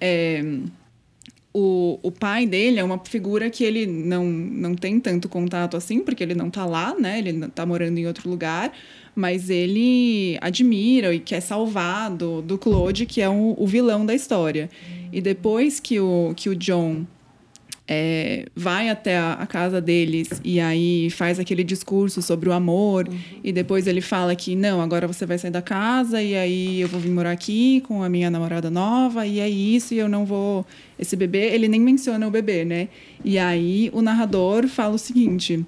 [0.01, 0.43] é,
[1.53, 5.99] o, o pai dele é uma figura que ele não, não tem tanto contato assim,
[5.99, 7.19] porque ele não tá lá, né?
[7.19, 8.73] Ele tá morando em outro lugar,
[9.15, 14.15] mas ele admira e quer salvar do, do Claude, que é o, o vilão da
[14.15, 14.67] história.
[15.13, 17.05] E depois que o, que o John
[17.87, 23.07] é, vai até a, a, casa deles e aí faz aquele discurso sobre o amor
[23.07, 23.17] uhum.
[23.41, 26.87] e depois ele fala que não, agora você vai sair da casa e aí eu
[26.89, 30.25] vou vir morar aqui com a minha namorada nova e é isso e eu não
[30.25, 30.65] vou
[30.99, 32.89] esse bebê, ele nem menciona o bebê, né?
[33.23, 35.63] E aí o narrador fala o seguinte: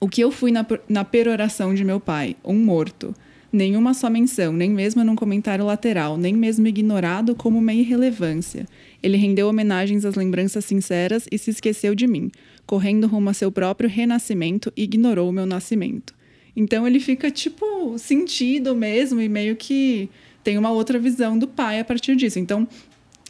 [0.00, 3.14] o que eu fui na, na peroração de meu pai, um morto.
[3.52, 8.66] Nenhuma só menção, nem mesmo num comentário lateral, nem mesmo ignorado como uma irrelevância.
[9.02, 12.30] Ele rendeu homenagens às lembranças sinceras e se esqueceu de mim,
[12.66, 16.14] correndo rumo a seu próprio renascimento e ignorou o meu nascimento.
[16.54, 20.08] Então ele fica, tipo, sentido mesmo e meio que
[20.44, 22.38] tem uma outra visão do pai a partir disso.
[22.38, 22.68] Então,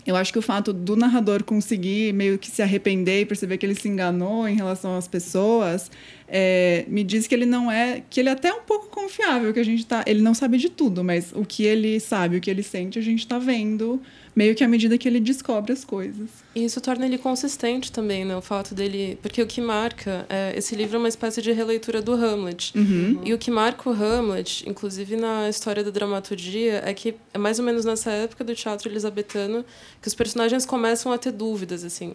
[0.04, 3.64] eu acho que o fato do narrador conseguir meio que se arrepender e perceber que
[3.64, 5.90] ele se enganou em relação às pessoas
[6.26, 9.60] é, me diz que ele não é que ele é até um pouco confiável que
[9.60, 12.50] a gente tá ele não sabe de tudo mas o que ele sabe o que
[12.50, 14.02] ele sente a gente está vendo
[14.34, 16.30] meio que à medida que ele descobre as coisas.
[16.54, 18.36] E isso torna ele consistente também, né?
[18.36, 19.18] O fato dele.
[19.22, 20.26] Porque o que marca.
[20.28, 22.72] É, esse livro é uma espécie de releitura do Hamlet.
[22.76, 23.20] Uhum.
[23.24, 27.58] E o que marca o Hamlet, inclusive na história da dramaturgia, é que é mais
[27.58, 29.64] ou menos nessa época do teatro elisabetano
[30.00, 32.14] que os personagens começam a ter dúvidas, assim.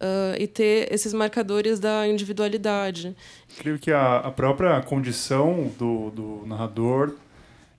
[0.00, 3.16] Uh, e ter esses marcadores da individualidade.
[3.58, 7.14] Creio que a, a própria condição do, do narrador,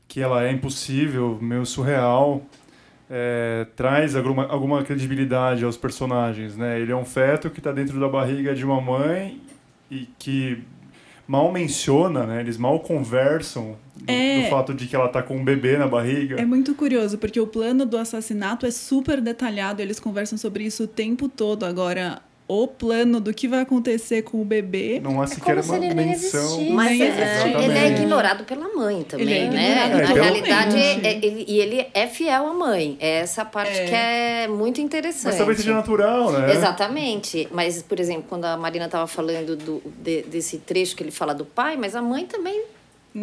[0.05, 2.45] que ela é impossível, meio surreal,
[3.09, 6.79] é, traz alguma, alguma credibilidade aos personagens, né?
[6.79, 9.41] Ele é um feto que está dentro da barriga de uma mãe
[9.89, 10.63] e que
[11.27, 12.39] mal menciona, né?
[12.39, 14.43] Eles mal conversam do, é...
[14.43, 16.39] do, fato de que ela está com um bebê na barriga.
[16.39, 20.83] É muito curioso, porque o plano do assassinato é super detalhado, eles conversam sobre isso
[20.83, 21.65] o tempo todo.
[21.65, 24.99] Agora, o plano do que vai acontecer com o bebê.
[24.99, 26.65] Não há sequer é uma menção.
[26.71, 29.87] Mas é, ele é ignorado pela mãe também, é né?
[29.87, 32.97] Na realidade, é, ele, e ele é fiel à mãe.
[32.99, 33.85] É essa parte é.
[33.85, 35.25] que é muito interessante.
[35.25, 36.51] Mas talvez seja natural, né?
[36.51, 37.47] Exatamente.
[37.51, 41.35] Mas, por exemplo, quando a Marina estava falando do, de, desse trecho que ele fala
[41.35, 42.63] do pai, mas a mãe também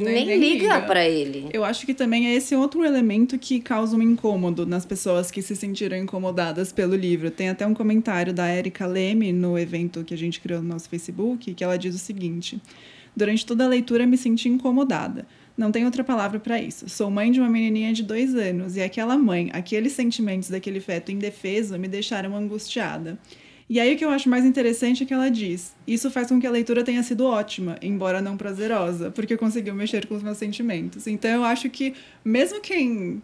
[0.05, 0.81] nem, nem liga, liga.
[0.83, 1.49] para ele.
[1.53, 5.43] Eu acho que também é esse outro elemento que causa um incômodo nas pessoas que
[5.43, 7.31] se sentiram incomodadas pelo livro.
[7.31, 10.89] Tem até um comentário da Erika Leme no evento que a gente criou no nosso
[10.89, 12.61] Facebook, que ela diz o seguinte:
[13.17, 15.27] Durante toda a leitura me senti incomodada.
[15.57, 16.87] Não tem outra palavra para isso.
[16.89, 21.11] Sou mãe de uma menininha de dois anos e aquela mãe, aqueles sentimentos daquele feto
[21.11, 23.19] indefeso me deixaram angustiada.
[23.69, 26.41] E aí o que eu acho mais interessante é que ela diz: Isso faz com
[26.41, 30.39] que a leitura tenha sido ótima, embora não prazerosa, porque conseguiu mexer com os meus
[30.39, 31.07] sentimentos.
[31.07, 33.23] Então eu acho que mesmo quem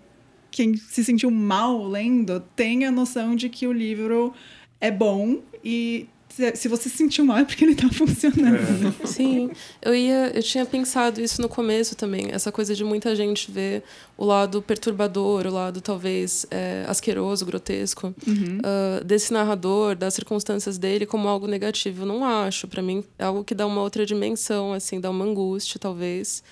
[0.50, 4.34] quem se sentiu mal lendo tem a noção de que o livro
[4.80, 6.06] é bom e
[6.54, 8.56] se você se sentiu mal é porque ele está funcionando.
[9.02, 9.06] É.
[9.06, 9.50] Sim,
[9.82, 13.82] eu ia, eu tinha pensado isso no começo também, essa coisa de muita gente ver
[14.16, 18.58] o lado perturbador, o lado talvez é, asqueroso, grotesco uhum.
[18.58, 22.02] uh, desse narrador, das circunstâncias dele como algo negativo.
[22.02, 25.24] Eu não acho, para mim é algo que dá uma outra dimensão, assim, dá uma
[25.24, 26.42] angústia talvez,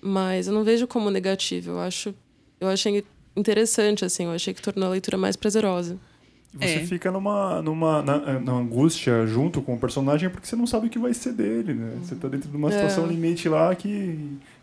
[0.00, 1.72] mas eu não vejo como negativo.
[1.72, 2.14] Eu acho,
[2.60, 3.04] eu achei
[3.36, 5.98] interessante assim, eu achei que tornou a leitura mais prazerosa.
[6.58, 6.86] Você É.
[6.86, 10.90] fica numa, numa na, na angústia junto com o personagem porque você não sabe o
[10.90, 11.92] que vai ser dele, né?
[12.02, 12.72] Você tá dentro de uma É.
[12.72, 14.18] situação limite lá que.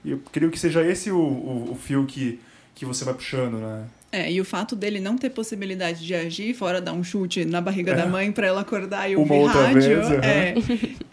[0.06, 2.39] eu creio que seja esse o, o, o fio que,
[2.75, 3.84] que você vai puxando, né?
[4.12, 7.60] É, e o fato dele não ter possibilidade de agir, fora dar um chute na
[7.60, 7.95] barriga É.
[7.95, 9.82] da mãe pra ela acordar e Uma ouvir outra rádio.
[9.82, 10.21] vez, aham.
[10.23, 10.53] é.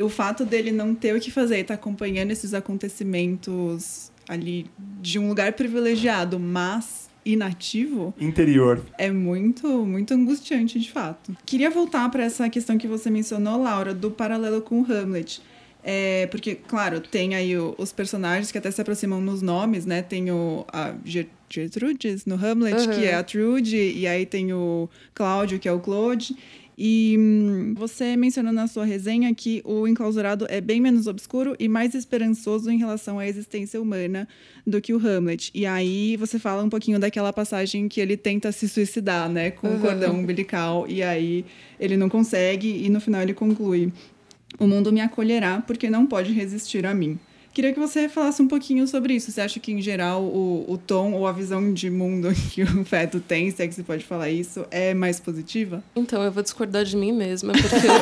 [0.03, 4.67] o fato dele não ter o que fazer e tá acompanhando esses acontecimentos ali
[5.01, 8.83] de um lugar privilegiado, mas inativo, Interior.
[8.99, 11.37] é muito, muito angustiante de fato.
[11.47, 15.41] Queria voltar para essa questão que você mencionou, Laura, do paralelo com o Hamlet.
[15.83, 20.03] É, porque, claro, tem aí o- os personagens que até se aproximam nos nomes, né?
[20.03, 22.95] Tem o a Ger- Gertrudes no Hamlet, Uhum.
[22.95, 26.37] que é a Trude, e aí tem o Cláudio, que é o Claude.
[26.83, 31.69] E hum, você mencionou na sua resenha que o enclausurado é bem menos obscuro e
[31.69, 34.27] mais esperançoso em relação à existência humana
[34.67, 35.51] do que o Hamlet.
[35.55, 39.69] E aí você fala um pouquinho daquela passagem que ele tenta se suicidar, né, com
[39.69, 39.79] o Uhum.
[39.81, 41.45] cordão umbilical, e aí
[41.79, 43.93] ele não consegue, e no final ele conclui:
[44.59, 47.19] O mundo me acolherá porque não pode resistir a mim.
[47.53, 49.33] Queria que você falasse um pouquinho sobre isso.
[49.33, 52.85] Você acha que, em geral, o, o tom ou a visão de mundo que o
[52.85, 55.83] feto tem, se é que se pode falar isso, é mais positiva?
[55.97, 57.93] Então, eu vou discordar de mim mesma, porque eu,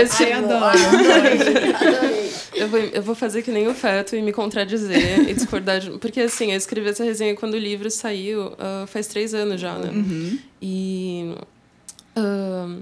[0.00, 0.78] eu, Ai, adoro.
[2.56, 5.90] eu, vou, eu vou fazer que nem o feto e me contradizer e discordar de...
[5.98, 9.78] Porque, assim, eu escrevi essa resenha quando o livro saiu, ah, faz três anos já,
[9.78, 9.90] né?
[9.90, 10.38] Uhum.
[10.60, 11.34] E,
[12.16, 12.78] ah,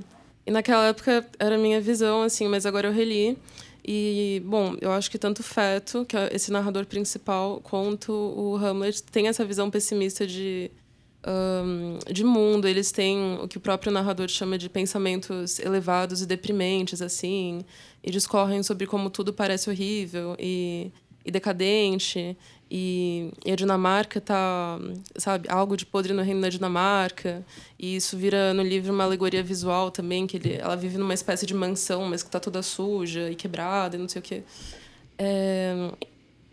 [0.46, 3.36] e naquela época era a minha visão, assim, mas agora eu reli.
[3.86, 8.56] E, bom, eu acho que tanto o Feto, que é esse narrador principal, quanto o
[8.56, 10.70] Hamlet tem essa visão pessimista de,
[11.24, 12.68] ahn, de mundo.
[12.68, 17.64] Eles têm o que o próprio narrador chama de pensamentos elevados e deprimentes, assim,
[18.02, 20.92] e discorrem sobre como tudo parece horrível e,
[21.24, 22.36] e decadente.
[22.70, 24.78] E, e a Dinamarca tá,
[25.16, 27.44] sabe, algo de podre no reino da Dinamarca.
[27.78, 31.44] E isso vira no livro uma alegoria visual também, que ele, ela vive numa espécie
[31.46, 34.42] de mansão, mas que tá toda suja e quebrada e não sei o quê.
[35.18, 35.90] É,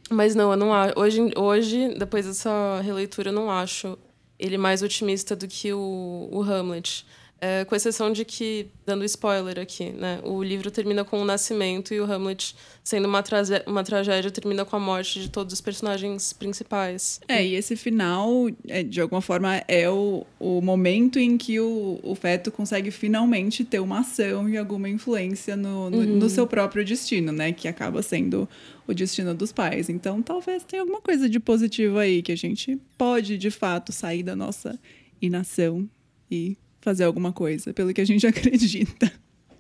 [0.09, 0.99] mas não, eu não acho.
[0.99, 3.97] Hoje, hoje, depois dessa releitura, eu não acho
[4.39, 7.05] ele mais otimista do que o, o Hamlet.
[7.39, 10.19] É, com exceção de que, dando spoiler aqui, né?
[10.23, 14.65] O livro termina com o nascimento e o Hamlet, sendo uma, trage- uma tragédia, termina
[14.65, 17.19] com a morte de todos os personagens principais.
[17.27, 21.99] É, e esse final, é, de alguma forma, é o, o momento em que o,
[22.01, 26.83] o feto consegue finalmente ter uma ação e alguma influência no, no, no seu próprio
[26.83, 27.51] destino, né?
[27.51, 28.49] Que acaba sendo
[28.87, 29.89] o destino dos pais.
[29.89, 34.23] Então, talvez tenha alguma coisa de positivo aí, que a gente pode, de fato, sair
[34.23, 34.79] da nossa
[35.21, 35.87] inação
[36.31, 39.11] e fazer alguma coisa, pelo que a gente acredita.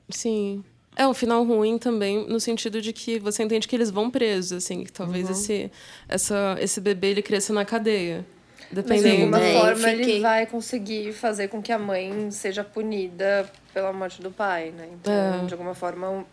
[0.09, 0.63] Sim.
[0.95, 4.63] É um final ruim também, no sentido de que você entende que eles vão presos,
[4.63, 5.71] assim, que talvez esse,
[6.09, 8.25] essa, esse bebê ele cresça na cadeia.
[8.59, 9.35] Mas de Dependendo.
[9.35, 13.93] alguma É, forma ele fiquei- vai conseguir fazer com que a mãe seja punida pela
[13.93, 14.89] morte do pai, né?
[14.93, 15.45] Então, É.
[15.45, 16.25] de alguma forma,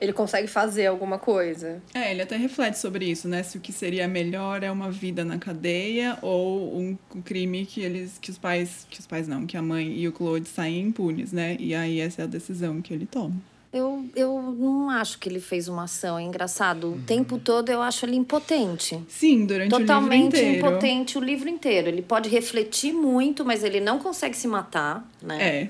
[0.00, 1.82] ele consegue fazer alguma coisa.
[1.94, 3.42] É, ele até reflete sobre isso, né?
[3.42, 8.18] Se o que seria melhor é uma vida na cadeia ou um crime que eles,
[8.18, 11.32] que os pais, que os pais não, que a mãe e o Claude saem impunes,
[11.32, 11.56] né?
[11.60, 13.36] E aí essa é a decisão que ele toma.
[13.72, 16.18] Eu, eu não acho que ele fez uma ação.
[16.18, 16.94] É engraçado.
[16.94, 19.00] O tempo todo eu acho ele impotente.
[19.08, 20.66] Sim, durante o Totalmente livro inteiro.
[20.66, 21.86] impotente o livro inteiro.
[21.88, 25.38] Ele pode refletir muito, mas ele não consegue se matar, né?
[25.40, 25.68] É.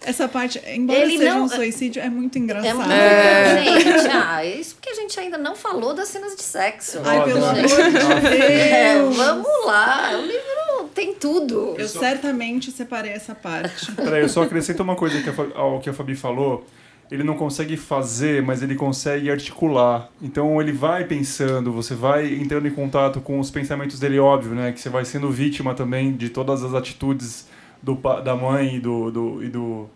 [0.00, 2.74] Essa parte, embora Ele seja não- um suicídio, é muito É engraçado.
[2.76, 4.06] muito, gente.
[4.16, 7.00] Ah, isso porque a gente ainda não falou das cenas de sexo.
[7.04, 9.14] Ai, pelo amor de É, Deus!
[9.14, 10.12] vamos lá.
[10.16, 11.74] O livro tem tudo.
[11.76, 13.92] Eu certamente separei essa parte.
[13.92, 16.64] Peraí, eu só acrescento uma coisa que a ao que a Fabi falou.
[17.10, 20.08] Ele não consegue fazer, mas ele consegue articular.
[20.20, 24.72] Então ele vai pensando, você vai entrando em contato com os pensamentos dele, óbvio, né?
[24.72, 27.48] Que você vai sendo vítima também de todas as atitudes
[27.82, 29.86] do, da mãe e do, do, e, do,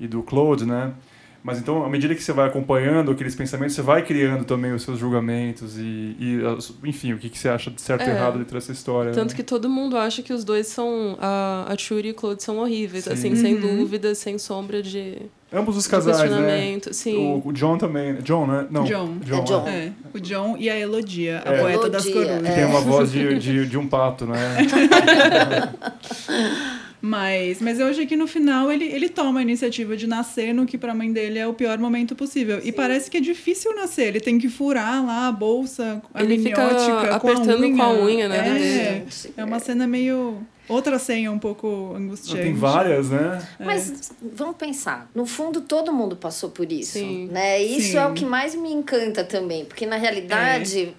[0.00, 0.92] e do Claude, né?
[1.40, 4.82] Mas então, à medida que você vai acompanhando aqueles pensamentos, você vai criando também os
[4.82, 6.40] seus julgamentos e, e
[6.84, 8.10] enfim, o que, que você acha de certo e É.
[8.10, 9.12] errado dentro dessa história.
[9.12, 9.36] Tanto né?
[9.36, 11.16] que todo mundo acha que os dois são.
[11.20, 13.12] A, a Shuri e o Claude são horríveis, Sim.
[13.12, 16.78] assim, sem dúvida, sem sombra de, Ambos os casais, né?
[16.92, 17.40] Sim.
[17.44, 18.16] O, o John também.
[18.16, 18.66] John, né?
[18.70, 18.84] Não.
[18.84, 19.16] John.
[19.22, 19.62] É John.
[19.62, 19.92] né?
[20.14, 21.58] É, o John e a Elodia, a É.
[21.60, 22.48] poeta das Elodia, corujas.
[22.48, 24.36] Que tem uma voz de, de, de um pato, né?
[27.00, 30.66] Mas, mas eu achei que no final ele, ele toma a iniciativa de nascer no
[30.66, 32.60] que pra mãe dele é o pior momento possível.
[32.64, 34.08] E parece que é difícil nascer.
[34.08, 37.92] Ele tem que furar lá a bolsa Ele fica amniótica apertando com com a a
[37.92, 38.04] unha.
[38.04, 39.04] unha, né,
[39.36, 40.38] É, é uma cena meio...
[40.68, 42.42] Outra senha um pouco angustiante.
[42.42, 43.40] Tem várias, né?
[43.58, 47.26] Mas vamos pensar, no fundo todo mundo passou por isso, Sim.
[47.32, 47.62] né?
[47.62, 47.96] Isso Sim.
[47.96, 50.94] é o que mais me encanta também, porque na realidade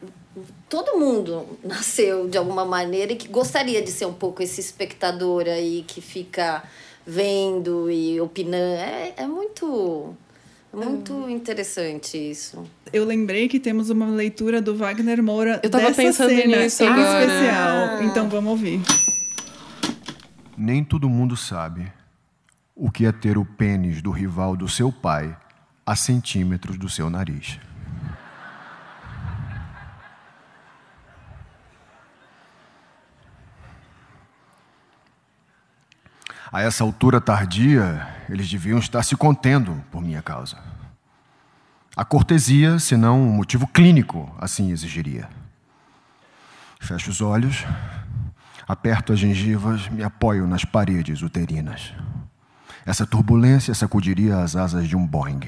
[0.70, 5.44] todo mundo nasceu de alguma maneira e que gostaria de ser um pouco esse espectador
[5.48, 6.64] aí que fica
[7.06, 8.76] vendo e opinando.
[8.76, 10.16] É, é muito,
[10.72, 12.64] muito interessante isso.
[12.94, 16.84] Eu lembrei que temos uma leitura do Wagner Moura Eu tava dessa pensando cena nisso
[16.84, 17.26] em agora.
[17.26, 18.04] especial.
[18.04, 18.80] Então vamos ouvir.
[20.56, 21.92] Nem todo mundo sabe
[22.76, 25.36] o que é ter o pênis do rival do seu pai
[25.86, 27.60] a centímetros do seu nariz.
[36.52, 40.58] A essa altura tardia, eles deviam estar se contendo por minha causa.
[41.96, 45.30] A cortesia, se não um motivo clínico, assim exigiria.
[46.80, 47.66] Fecho os olhos,
[48.68, 51.94] aperto as gengivas, me apoio nas paredes uterinas.
[52.84, 55.42] Essa turbulência sacudiria as asas de um Boeing.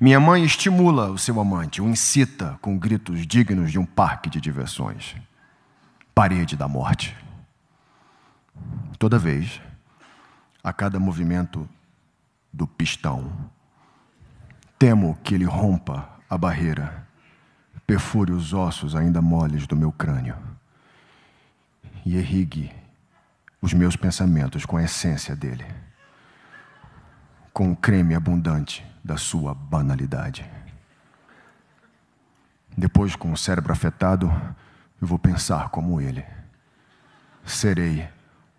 [0.00, 4.40] Minha mãe estimula o seu amante, o incita com gritos dignos de um parque de
[4.40, 5.14] diversões.
[6.12, 7.21] Parede da morte.
[8.98, 9.60] Toda vez,
[10.62, 11.68] a cada movimento
[12.52, 13.50] do pistão,
[14.78, 17.06] temo que ele rompa a barreira,
[17.86, 20.36] perfure os ossos ainda moles do meu crânio
[22.04, 22.72] e irrigue
[23.60, 25.64] os meus pensamentos com a essência dele,
[27.52, 30.48] com o creme abundante da sua banalidade.
[32.76, 34.26] Depois, com o cérebro afetado,
[35.00, 36.24] eu vou pensar como ele.
[37.44, 38.08] Serei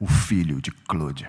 [0.04, 1.26] o filho de Claude.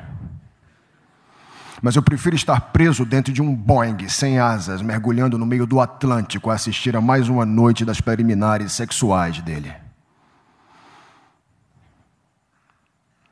[1.80, 5.80] Mas eu prefiro estar preso dentro de um Boeing sem asas, mergulhando no meio do
[5.80, 9.72] Atlântico a assistir a mais uma noite das preliminares sexuais dele.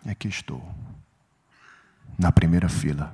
[0.06, 0.62] Aqui estou,
[2.16, 3.12] na primeira fila,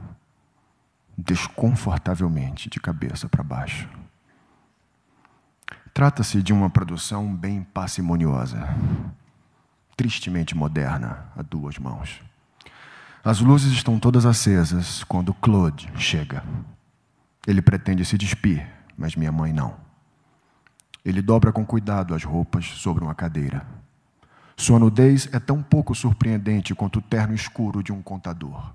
[1.16, 3.88] desconfortavelmente de cabeça para baixo.
[5.94, 8.68] Trata-se de uma produção bem parcimoniosa,
[9.98, 12.22] tristemente moderna, a duas mãos.
[13.24, 16.44] As luzes estão todas acesas quando Claude chega.
[17.44, 18.64] Ele pretende se despir,
[18.96, 19.74] mas minha mãe não.
[21.04, 23.66] Ele dobra com cuidado as roupas sobre uma cadeira.
[24.56, 28.72] Sua nudez é tão pouco surpreendente quanto o terno escuro de um contador.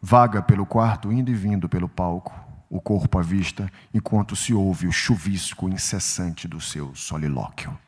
[0.00, 2.34] Vaga pelo quarto, indo e vindo pelo palco,
[2.68, 7.78] o corpo à vista, enquanto se ouve o chuvisco incessante do seu solilóquio.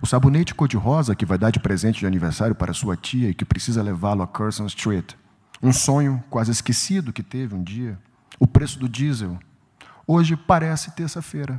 [0.00, 3.44] O sabonete cor-de-rosa que vai dar de presente de aniversário para sua tia e que
[3.44, 5.14] precisa levá-lo a Curzon Street.
[5.62, 7.98] Um sonho quase esquecido que teve um dia.
[8.38, 9.38] O preço do diesel.
[10.06, 11.58] Hoje parece terça-feira.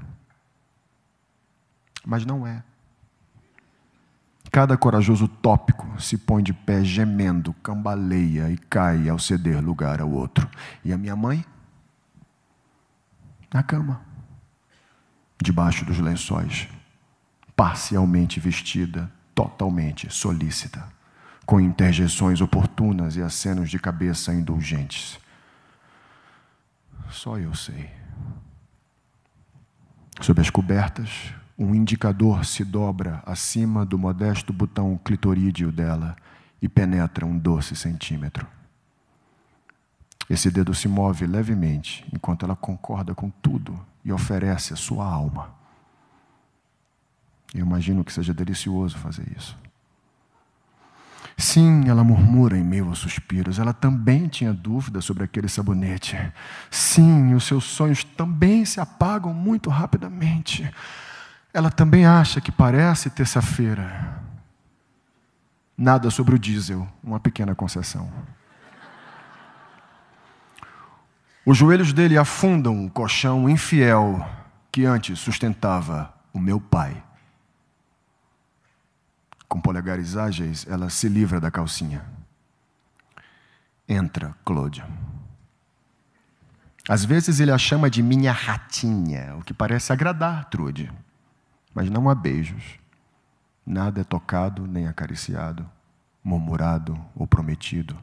[2.06, 2.64] Mas não é.
[4.52, 10.10] Cada corajoso tópico se põe de pé gemendo, cambaleia e cai ao ceder lugar ao
[10.10, 10.50] outro.
[10.86, 11.44] E a minha mãe?
[13.54, 14.02] Na cama,
[15.42, 16.68] debaixo dos lençóis,
[17.58, 20.88] parcialmente vestida, totalmente solícita,
[21.44, 25.20] com interjeições oportunas e acenos de cabeça indulgentes.
[27.10, 27.90] Só eu sei.
[30.22, 36.16] Sob as cobertas, um indicador se dobra acima do modesto botão clitorídeo dela
[36.62, 38.46] e penetra um doce centímetro.
[40.30, 45.57] Esse dedo se move levemente enquanto ela concorda com tudo e oferece a sua alma.
[47.54, 49.58] Eu imagino que seja delicioso fazer isso.
[51.38, 53.60] Sim, ela murmura em meio aos suspiros.
[53.60, 56.18] Ela também tinha dúvidas sobre aquele sabonete.
[56.72, 60.70] Sim, os seus sonhos também se apagam muito rapidamente.
[61.54, 64.20] Ela também acha que parece terça-feira.
[65.78, 68.12] Nada sobre o diesel, uma pequena concessão.
[71.46, 74.28] Os joelhos dele afundam o colchão infiel
[74.72, 77.07] que antes sustentava o meu pai.
[79.48, 82.04] Com polegares ágeis, ela se livra da calcinha.
[83.88, 84.84] Entra, Claude.
[86.90, 90.92] Às vezes ele a chama de minha ratinha, o que parece agradar Trude.
[91.74, 92.80] Mas não há beijos.
[93.66, 95.70] Nada é tocado nem acariciado,
[96.24, 97.98] murmurado ou prometido.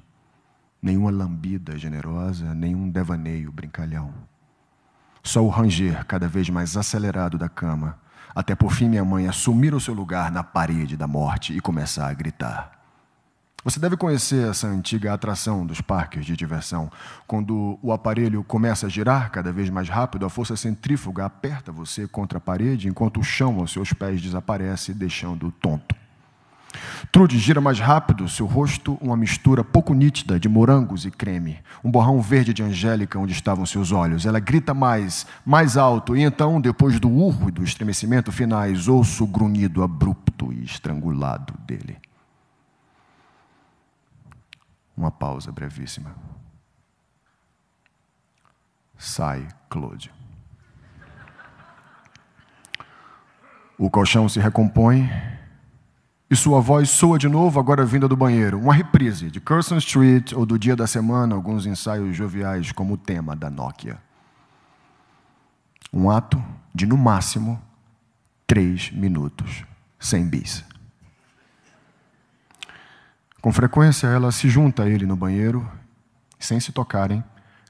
[0.82, 4.12] Nenhuma lambida generosa, nenhum devaneio brincalhão.
[5.22, 7.98] Só o ranger cada vez mais acelerado da cama,
[8.34, 12.08] até por fim minha mãe assumir o seu lugar na parede da morte e começar
[12.08, 12.72] a gritar.
[13.64, 16.90] Você deve conhecer essa antiga atração dos parques de diversão.
[17.26, 22.06] Quando o aparelho começa a girar cada vez mais rápido, a força centrífuga aperta você
[22.06, 26.03] contra a parede, enquanto o chão aos seus pés desaparece, deixando-o tonto.
[27.12, 31.90] Trude gira mais rápido, seu rosto uma mistura pouco nítida de morangos e creme, um
[31.90, 34.26] borrão verde de angélica onde estavam seus olhos.
[34.26, 39.24] Ela grita mais, mais alto, e então, depois do urro e do estremecimento finais, ouço
[39.24, 41.96] o grunhido abrupto e estrangulado dele.
[44.96, 46.14] Uma pausa brevíssima.
[48.96, 50.10] Sai, Claude.
[53.76, 55.10] O colchão se recompõe
[56.34, 58.58] e sua voz soa de novo, agora vinda do banheiro.
[58.58, 62.98] Uma reprise de Curzon Street ou do Dia da Semana, alguns ensaios joviais como o
[62.98, 63.98] tema da Nokia.
[65.92, 67.62] Um ato de, no máximo,
[68.48, 69.64] três minutos,
[69.96, 70.64] sem bis.
[73.40, 75.64] Com frequência, ela se junta a ele no banheiro,
[76.36, 77.22] sem se tocarem.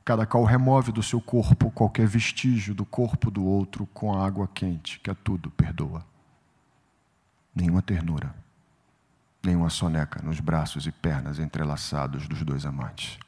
[0.06, 4.48] Cada qual remove do seu corpo qualquer vestígio do corpo do outro com a água
[4.48, 6.02] quente, que a tudo perdoa.
[7.54, 8.34] Nenhuma ternura,
[9.44, 13.18] nenhuma soneca nos braços e pernas entrelaçados dos dois amantes.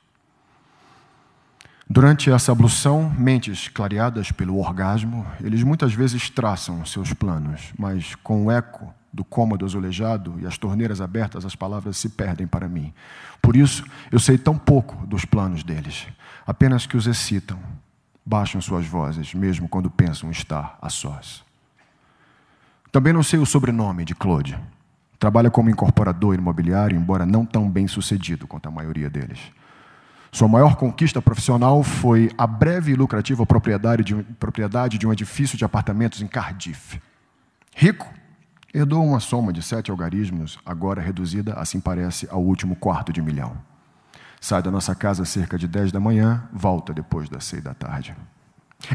[1.88, 8.46] Durante essa ablução, mentes clareadas pelo orgasmo, eles muitas vezes traçam seus planos, mas com
[8.46, 12.92] o eco do cômodo azulejado e as torneiras abertas, as palavras se perdem para mim.
[13.40, 16.08] Por isso, eu sei tão pouco dos planos deles,
[16.44, 17.58] apenas que os excitam,
[18.24, 21.44] baixam suas vozes, mesmo quando pensam estar a sós.
[22.90, 24.58] Também não sei o sobrenome de Claude.
[25.18, 29.38] Trabalha como incorporador imobiliário, embora não tão bem sucedido quanto a maioria deles.
[30.30, 35.12] Sua maior conquista profissional foi a breve e lucrativa propriedade de, um, propriedade de um
[35.12, 37.00] edifício de apartamentos em Cardiff.
[37.74, 38.12] Rico,
[38.74, 43.56] herdou uma soma de sete algarismos, agora reduzida, assim parece, ao último quarto de milhão.
[44.38, 48.14] Sai da nossa casa cerca de 10 da manhã, volta depois das seis da tarde.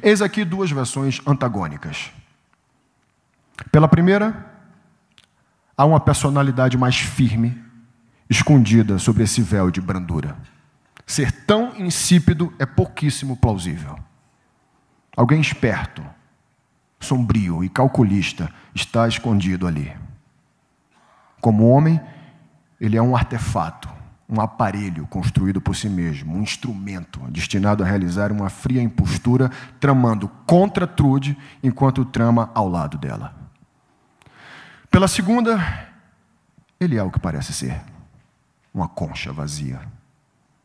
[0.03, 2.11] Eis aqui duas versões antagônicas.
[3.71, 4.50] Pela primeira,
[5.81, 7.59] há uma personalidade mais firme,
[8.29, 10.37] escondida sobre esse véu de brandura.
[11.07, 13.97] Ser tão insípido é pouquíssimo plausível.
[15.17, 16.03] Alguém esperto,
[16.99, 19.91] sombrio e calculista está escondido ali.
[21.41, 21.99] Como homem,
[22.79, 23.89] ele é um artefato,
[24.29, 30.29] um aparelho construído por si mesmo, um instrumento destinado a realizar uma fria impostura, tramando
[30.45, 33.40] contra Trude enquanto trama ao lado dela.
[34.91, 35.57] Pela segunda,
[36.79, 37.81] ele é o que parece ser:
[38.71, 39.79] uma concha vazia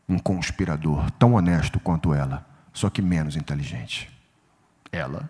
[0.07, 4.09] um conspirador tão honesto quanto ela, só que menos inteligente.
[4.91, 5.29] Ela,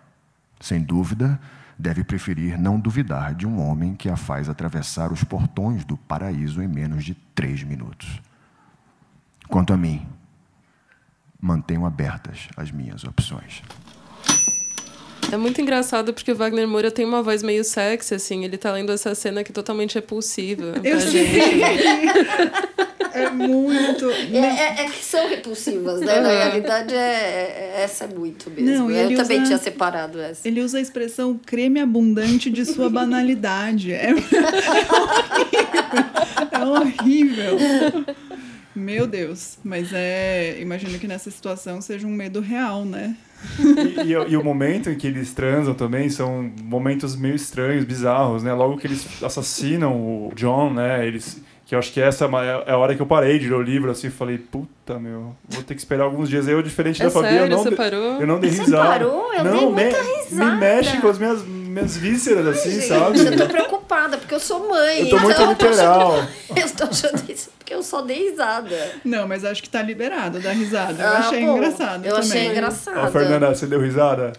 [0.60, 1.40] sem dúvida,
[1.76, 6.62] deve preferir não duvidar de um homem que a faz atravessar os portões do paraíso
[6.62, 8.20] em menos de três minutos.
[9.48, 10.06] Quanto a mim,
[11.40, 13.62] mantenho abertas as minhas opções.
[15.30, 18.44] É muito engraçado porque o Wagner Moura tem uma voz meio sexy, assim.
[18.44, 21.26] Ele tá lendo essa cena que é totalmente repulsiva Eu pra sei.
[21.26, 21.62] gente.
[23.12, 24.10] É muito.
[24.10, 26.20] É, é- é que são repulsivas, né?
[26.20, 26.34] Na Uhum.
[26.36, 28.70] realidade, é, é- essa é muito mesmo.
[28.70, 30.46] Não, Eu também usa- tinha separado essa.
[30.46, 33.92] Ele usa a expressão creme abundante de sua banalidade.
[33.92, 34.10] É,
[36.52, 37.58] é horrível.
[38.74, 39.58] Meu Deus.
[39.64, 40.58] Mas é.
[40.60, 43.16] Imagino que nessa situação seja um medo real, né?
[43.58, 47.84] E, e o- e o momento em que eles transam também são momentos meio estranhos,
[47.84, 48.52] bizarros, né?
[48.52, 51.06] Logo que eles assassinam o John, né?
[51.06, 53.54] Eles, que eu acho que essa é é a hora que eu parei de ler
[53.56, 56.48] o livro, assim, falei, puta, meu, vou ter que esperar alguns dias.
[56.48, 57.50] Eu, diferente É da Fabi, eu sério?
[57.56, 58.20] não, Você de- parou?
[58.20, 58.88] eu não dei Você risada.
[58.88, 59.34] parou?
[59.34, 60.50] Eu não, dei muita me, risada.
[60.54, 63.18] Me mexe com as minhas, minhas vísceras, assim, Gente, sabe?
[63.20, 65.00] eu tô preocupada, porque eu sou mãe.
[65.02, 66.16] Eu tô muito então literal.
[66.16, 68.92] Eu tô, achando, eu tô achando isso porque eu só dei risada.
[69.04, 71.02] Não, mas acho que tá liberado da risada.
[71.02, 72.28] Eu Ah, achei bom, engraçado Eu também.
[72.28, 72.98] achei engraçado.
[72.98, 74.32] Ó, Fernanda, você deu risada?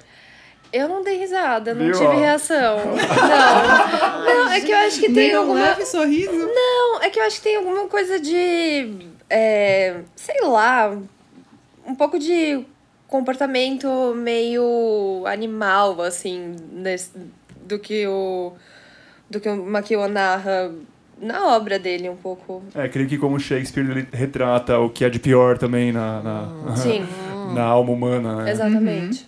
[0.72, 2.20] Eu não dei risada, não Viu, tive ó?
[2.20, 2.78] reação.
[2.94, 4.46] Não.
[4.46, 5.62] Não, é que eu acho que tem Nem um alguma.
[5.62, 6.32] leve sorriso.
[6.32, 8.96] Não, é que eu acho que tem alguma coisa de.
[9.30, 10.96] é, sei lá.
[11.88, 12.64] Um pouco de
[13.10, 17.12] comportamento meio animal, assim, nesse-
[17.68, 18.54] do que o.
[19.30, 20.72] do que o Makiwa narra
[21.22, 22.64] na obra dele, um pouco.
[22.74, 26.76] É, creio que como Shakespeare ele retrata o que é de pior também na, na,
[26.78, 27.04] Sim,
[27.54, 28.52] na alma humana, né?
[28.52, 29.28] exatamente.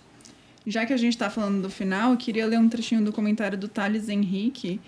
[0.66, 3.58] Já que a gente tá falando do final, eu queria ler um trechinho do comentário
[3.58, 4.80] do Thales Henrique.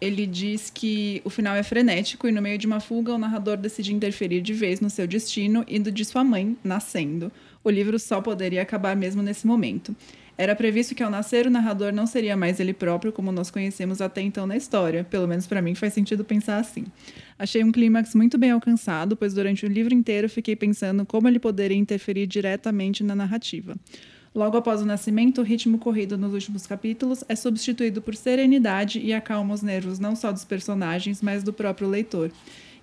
[0.00, 3.56] Ele diz que o final é frenético e no meio de uma fuga o narrador
[3.56, 7.30] decide interferir de vez no seu destino e do de sua mãe, nascendo.
[7.64, 9.94] O livro só poderia acabar mesmo nesse momento.
[10.36, 14.00] Era previsto que ao nascer o narrador não seria mais ele próprio como nós conhecemos
[14.00, 15.04] até então na história.
[15.04, 16.84] Pelo menos para mim faz sentido pensar assim.
[17.38, 21.38] Achei um clímax muito bem alcançado, pois durante o livro inteiro fiquei pensando como ele
[21.38, 23.76] poderia interferir diretamente na narrativa.
[24.34, 29.12] Logo após o nascimento, o ritmo corrido nos últimos capítulos é substituído por serenidade e
[29.12, 32.30] acalma os nervos não só dos personagens, mas do próprio leitor.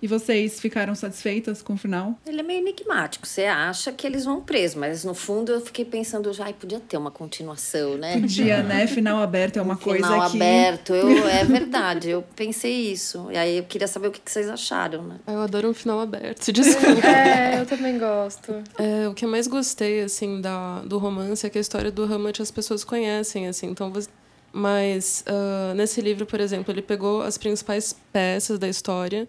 [0.02, 2.18] E vocês ficaram satisfeitas com o final?
[2.26, 3.26] Ele é meio enigmático.
[3.26, 6.96] Você acha que eles vão preso, mas no fundo eu fiquei pensando já, podia ter
[6.96, 8.18] uma continuação, né?
[8.18, 8.86] Podia, né?
[8.88, 10.36] Final aberto é uma um coisa final que...
[10.36, 12.08] aberto, eu, é verdade.
[12.10, 13.28] Eu pensei isso.
[13.30, 15.16] E aí eu queria saber o que, que vocês acharam, né?
[15.26, 17.06] Eu adoro um final aberto, se desculpa.
[17.06, 18.54] É, eu também gosto.
[18.78, 22.04] É, o que eu mais gostei, assim, da, do romance é que a história do
[22.04, 23.66] Hamlet as pessoas conhecem, assim.
[23.66, 24.08] Então, você-
[24.52, 29.28] mas ah, nesse livro, por exemplo, ele pegou as principais peças da história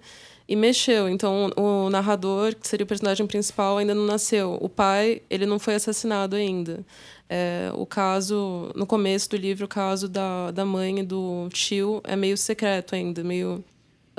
[0.51, 1.07] e mexeu.
[1.07, 4.57] Então, o narrador, que seria o personagem principal, ainda não nasceu.
[4.59, 6.85] O pai, ele não foi assassinado ainda.
[7.29, 12.01] É, o caso, no começo do livro, o caso da, da mãe e do tio
[12.03, 13.63] é meio secreto ainda, meio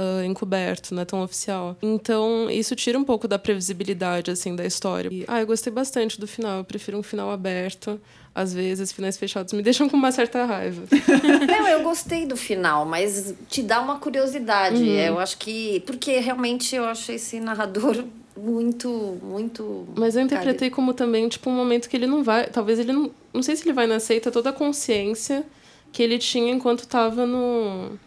[0.03, 1.77] ah, encoberto, não é tão oficial.
[1.83, 5.11] Então, isso tira um pouco da previsibilidade, assim, da história.
[5.13, 6.59] E, ah, eu gostei bastante do final.
[6.59, 8.01] Eu prefiro um final aberto.
[8.35, 10.83] Às vezes, finais fechados me deixam com uma certa raiva.
[11.47, 14.89] Não, eu gostei do final, mas te dá uma curiosidade.
[14.89, 15.81] Eu acho que.
[15.81, 18.05] Porque realmente eu acho esse narrador
[18.35, 19.87] muito, muito.
[19.95, 22.47] Mas eu interpretei como também, tipo, um momento que ele não vai...
[22.47, 23.11] Talvez ele não...
[23.35, 25.45] Não sei se ele vai nascer e ter toda a consciência
[25.93, 27.99] que ele tinha enquanto estava no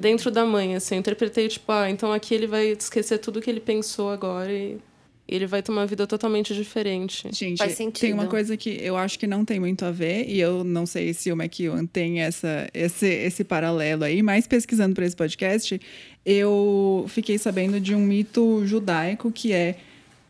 [0.00, 0.94] dentro da mãe, assim.
[0.94, 4.78] Eu interpretei, tipo, ah, então aqui ele vai esquecer tudo que ele pensou agora e
[5.26, 7.28] ele vai ter uma vida totalmente diferente.
[7.32, 8.00] Gente, Faz sentido.
[8.00, 10.84] tem uma coisa que eu acho que não tem muito a ver, e eu não
[10.86, 15.80] sei se o McEwan tem essa, esse, esse paralelo aí, mas pesquisando para esse podcast,
[16.24, 19.76] eu fiquei sabendo de um mito judaico que é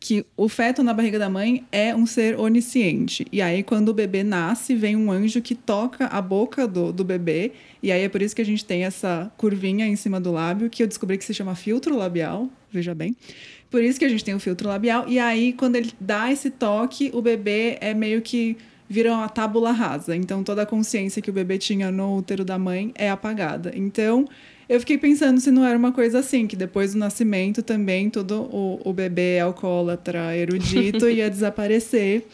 [0.05, 3.27] que o feto na barriga da mãe é um ser onisciente.
[3.33, 7.03] E aí, quando o bebê nasce, vem um anjo que toca a boca do, do
[7.03, 7.53] bebê.
[7.83, 10.69] E aí é por isso que a gente tem essa curvinha em cima do lábio,
[10.69, 13.17] que eu descobri que se chama filtro labial, veja bem.
[13.75, 15.05] Por isso que a gente tem o filtro labial.
[15.09, 18.57] E aí, quando ele dá esse toque, o bebê é meio que
[18.89, 20.15] vira uma tábula rasa.
[20.15, 23.73] Então, toda a consciência que o bebê tinha no útero da mãe é apagada.
[23.75, 24.29] Então,
[24.69, 28.43] eu fiquei pensando se não era uma coisa assim, que depois do nascimento também todo
[28.43, 32.29] o, o bebê alcoólatra, erudito, ia desaparecer.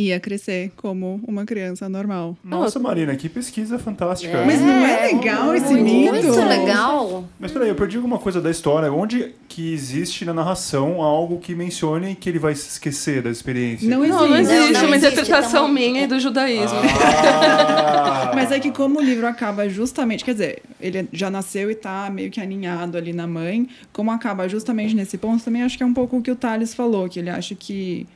[0.00, 2.34] Ia crescer como uma criança normal.
[2.42, 4.44] Nossa, Marina, que pesquisa fantástica.
[4.46, 6.12] Mas não é legal esse muito, mito?
[6.26, 7.24] Muito legal.
[7.38, 8.90] Mas peraí, eu perdi alguma coisa da história.
[8.90, 13.86] Onde que existe na narração algo que mencione que ele vai se esquecer da experiência?
[13.90, 14.54] Não Não, não existe.
[14.54, 16.78] existe Não, não uma existe, interpretação então- minha e do judaísmo.
[16.78, 18.32] Ah.
[18.34, 22.08] Mas é que como o livro acaba justamente, quer dizer, ele já nasceu e tá
[22.10, 25.86] meio que aninhado ali na mãe, como acaba justamente nesse ponto, também acho que é
[25.86, 28.06] um pouco o que o Thales falou, que ele acha que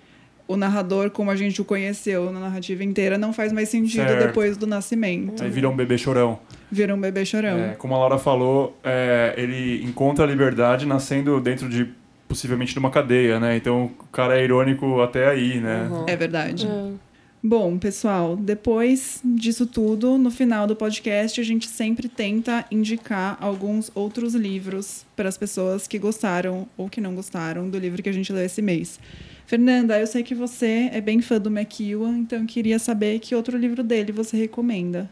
[0.46, 4.26] o narrador, como a gente o conheceu na narrativa inteira, não faz mais sentido Certo.
[4.26, 5.42] depois do nascimento.
[5.42, 6.38] Aí vira um bebê chorão.
[6.70, 7.58] Vira um bebê chorão.
[7.58, 11.88] É, como a Laura falou, é, ele encontra a liberdade nascendo dentro de
[12.28, 13.56] possivelmente de uma cadeia, né?
[13.56, 15.88] Então o cara é irônico até aí, né?
[16.06, 16.66] É verdade.
[16.66, 17.14] É.
[17.46, 23.90] Bom, pessoal, depois disso tudo, no final do podcast, a gente sempre tenta indicar alguns
[23.94, 28.12] outros livros para as pessoas que gostaram ou que não gostaram do livro que a
[28.12, 28.98] gente leu esse mês.
[29.46, 33.34] Fernanda, eu sei que você é bem fã do McEwan, então eu queria saber que
[33.34, 35.08] outro livro dele você recomenda.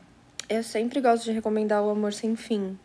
[0.48, 2.78] Eu sempre gosto de recomendar O Amor Sem Fim.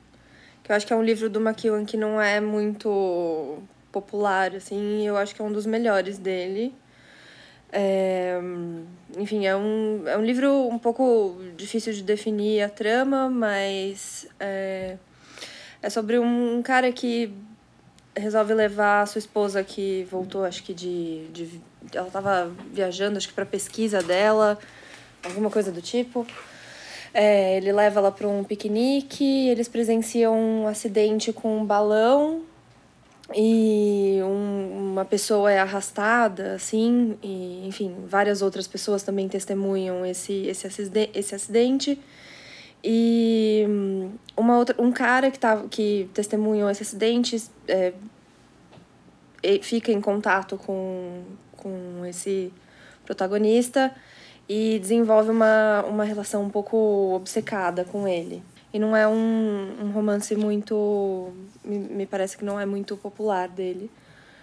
[0.63, 3.59] Que eu acho que é um livro do McEwan que não é muito
[3.91, 5.07] popular, assim.
[5.07, 6.73] Eu acho que é um dos melhores dele.
[7.71, 8.37] É,
[9.17, 14.97] enfim, é um, é um livro um pouco difícil de definir a trama, mas é,
[15.81, 17.33] é sobre um cara que
[18.17, 21.27] resolve levar a sua esposa que voltou, acho que de.
[21.31, 21.61] de
[21.93, 24.57] ela estava viajando, acho que para pesquisa dela,
[25.23, 26.25] alguma coisa do tipo.
[27.13, 32.41] É, ele leva ela para um piquenique, eles presenciam um acidente com um balão
[33.35, 40.45] e um- uma pessoa é arrastada, assim, e, enfim, várias outras pessoas também testemunham esse,
[40.47, 41.99] esse, acide- esse acidente.
[42.83, 47.93] E hum, uma outra, um cara que, tava, que testemunhou esse acidente é,
[49.61, 51.23] fica em contato com,
[51.55, 52.53] com esse
[53.05, 53.93] protagonista
[54.47, 58.43] e desenvolve uma, uma relação um pouco obcecada com ele.
[58.73, 61.31] E não é um, um romance muito.
[61.63, 63.89] Me, me parece que não é muito popular dele.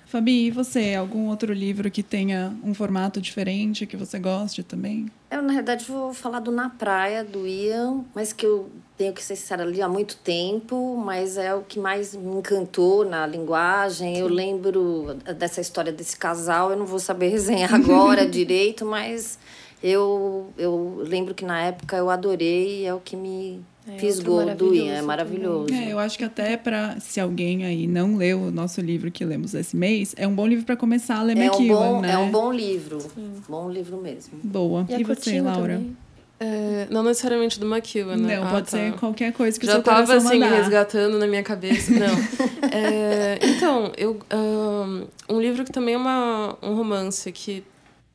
[0.06, 0.94] Fabi, e você?
[0.94, 5.10] Algum outro livro que tenha um formato diferente que você goste também?
[5.30, 9.22] Eu, na verdade, vou falar do Na Praia, do Ian, mas que eu tenho que
[9.22, 14.16] ser sincera, li há muito tempo, mas é o que mais me encantou na linguagem.
[14.16, 19.38] Eu lembro dessa história desse casal, eu não vou saber resenhar agora direito, mas
[19.82, 24.40] eu, eu lembro que na época eu adorei e é o que me É, fisgou
[24.40, 25.72] outro do Ian, é maravilhoso.
[25.74, 29.24] É, eu acho que até para se alguém aí não leu o nosso livro que
[29.24, 32.12] lemos esse mês, é um bom livro para começar a ler É um, bom, né?
[32.12, 32.98] é um bom livro,
[33.48, 34.38] bom livro mesmo.
[34.42, 34.86] Boa.
[34.88, 35.74] E, E, é você, Laura?
[35.74, 35.96] também.
[36.40, 38.36] É, não necessariamente do McEwan, né?
[38.38, 38.76] Não, Ah, pode tá.
[38.76, 40.56] ser qualquer coisa que Já seu tava assim, mandar.
[40.56, 41.92] resgatando na minha cabeça.
[41.94, 42.68] Não.
[42.72, 47.62] É, então, eu, ahn, um livro que também é uma, um romance que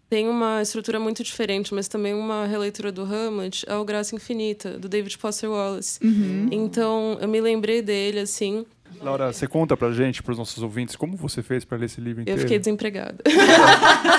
[0.10, 4.78] tem uma estrutura muito diferente, mas também uma releitura do Hamlet, é o Graça Infinita,
[4.80, 5.99] do David Foster Wallace.
[6.03, 6.47] Uhum.
[6.51, 8.66] Então, eu me lembrei dele, assim.
[9.02, 12.20] Laura, você conta pra gente, pros nossos ouvintes, como você fez pra ler esse livro
[12.20, 12.42] Eu inteiro?
[12.42, 13.16] fiquei desempregada.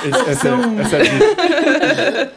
[0.02, 2.32] Esse- essa, é, essa é a dica.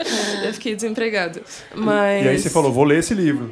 [0.47, 1.41] eu fiquei desempregada.
[1.73, 2.25] Mas...
[2.25, 3.51] E aí você falou, vou ler esse livro.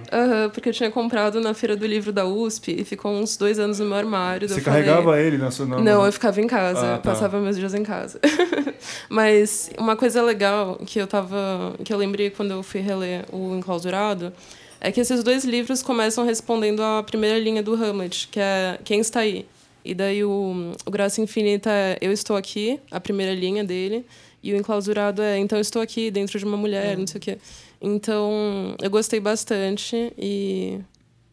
[0.54, 3.80] Porque eu tinha comprado na feira do livro da USP e ficou uns dois anos
[3.80, 4.50] no meu armário.
[4.50, 5.66] Você eu falei- carregava ele na sua...
[5.66, 7.12] na- Não, eu ficava em casa, Ah, tá.
[7.12, 8.20] passava meus dias em casa.
[9.10, 13.56] Mas uma coisa legal que eu tava, que eu lembrei quando eu fui reler o
[13.56, 14.34] Enclausurado,
[14.82, 19.00] é que esses dois livros começam respondendo à primeira linha do Hamlet, que é Quem
[19.00, 19.46] está aí?
[19.86, 24.06] E daí o, o Graça Infinita é Eu estou aqui, a primeira linha dele,
[24.44, 27.38] e o Enclausurado é Então estou aqui dentro de uma mulher, não sei o quê.
[27.80, 30.80] Então, eu gostei bastante e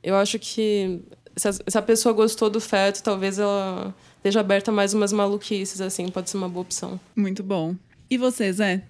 [0.03, 1.01] eu acho que
[1.37, 5.13] se a, se a pessoa gostou do feto, talvez ela esteja aberta a mais umas
[5.13, 6.99] maluquices, assim, pode ser uma boa opção.
[7.15, 7.75] Muito bom.
[8.11, 8.83] E você, Zé?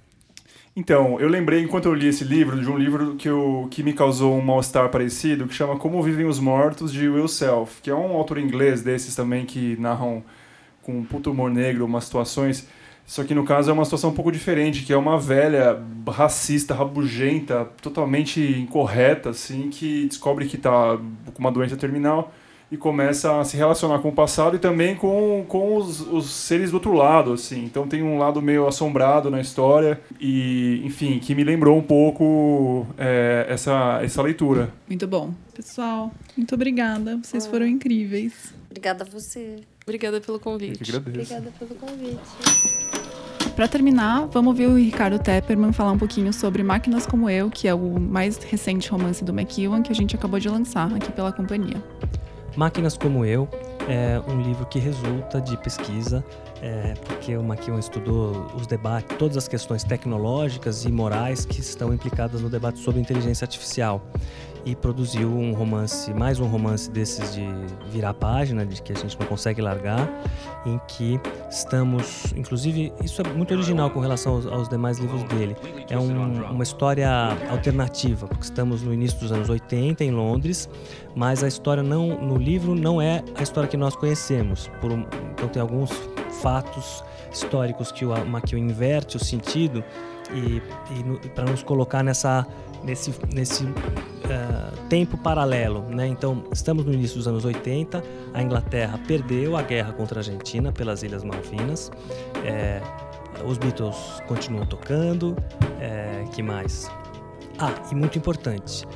[0.78, 3.92] Então, eu lembrei, enquanto eu li esse livro, de um livro que, eu, que me
[3.92, 7.94] causou um mal-estar parecido, que chama Como Vivem os Mortos, de Will Self, que é
[7.96, 10.22] um autor inglês desses também que narram
[10.80, 12.68] com um puto humor negro umas situações.
[13.04, 16.74] Só que no caso é uma situação um pouco diferente, que é uma velha racista,
[16.76, 20.96] rabugenta, totalmente incorreta, assim, que descobre que tá
[21.34, 22.32] com uma doença terminal
[22.70, 26.70] e começa a se relacionar com o passado e também com, com os, os seres
[26.70, 27.64] do outro lado, assim.
[27.64, 32.86] Então tem um lado meio assombrado na história e, enfim, que me lembrou um pouco
[32.98, 34.72] é, essa, essa leitura.
[34.86, 35.32] Muito bom.
[35.54, 37.18] Pessoal, muito obrigada.
[37.22, 38.54] Vocês foram incríveis.
[38.70, 39.56] Obrigada a você.
[39.82, 40.90] Obrigada pelo Eu que convite.
[40.90, 41.34] agradeço.
[41.34, 43.18] Obrigada pelo convite.
[43.56, 47.66] Para terminar, vamos ouvir o Ricardo Tepperman falar um pouquinho sobre Máquinas Como Eu, que
[47.66, 51.32] é o mais recente romance do McEwan que a gente acabou de lançar aqui pela
[51.32, 51.82] companhia.
[52.58, 53.48] Máquinas como Eu
[53.88, 56.24] é um livro que resulta de pesquisa,
[56.60, 61.94] é, porque o McEwan estudou os debates, todas as questões tecnológicas e morais que estão
[61.94, 64.04] implicadas no debate sobre inteligência artificial
[64.68, 67.42] e produziu um romance, mais um romance desses de
[67.90, 70.06] virar página, de que a gente não consegue largar,
[70.66, 71.18] em que
[71.50, 75.56] estamos, inclusive, isso é muito original com relação aos, aos demais livros dele.
[75.88, 77.08] É um- uma história
[77.50, 80.68] alternativa, porque estamos no início dos anos 80 em Londres,
[81.16, 84.70] mas a história não no livro não é a história que nós conhecemos.
[84.82, 85.90] Por então tem alguns
[86.42, 87.02] fatos
[87.32, 89.82] históricos que o McEwan inverte o sentido
[90.32, 90.62] e,
[91.30, 92.46] para nos colocar nessa
[92.84, 93.64] nesse nesse
[94.28, 96.06] eh, tempo paralelo, né?
[96.06, 98.02] Então estamos no início dos anos 80,
[98.32, 101.90] a Inglaterra perdeu a guerra contra a Argentina pelas Ilhas Malvinas.
[102.44, 102.80] eh,
[103.44, 105.36] os Beatles continuam tocando.
[105.80, 106.90] eh, que mais?
[107.58, 108.86] Ah, e muito importante,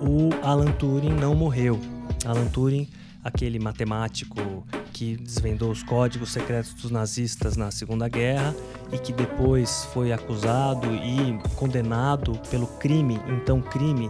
[0.00, 1.78] o Alan Turing não morreu.
[2.24, 2.88] Alan Turing,
[3.24, 4.64] aquele matemático
[5.02, 8.54] que desvendou os códigos secretos dos nazistas na Segunda Guerra
[8.92, 14.08] e que depois foi acusado e condenado pelo crime, então crime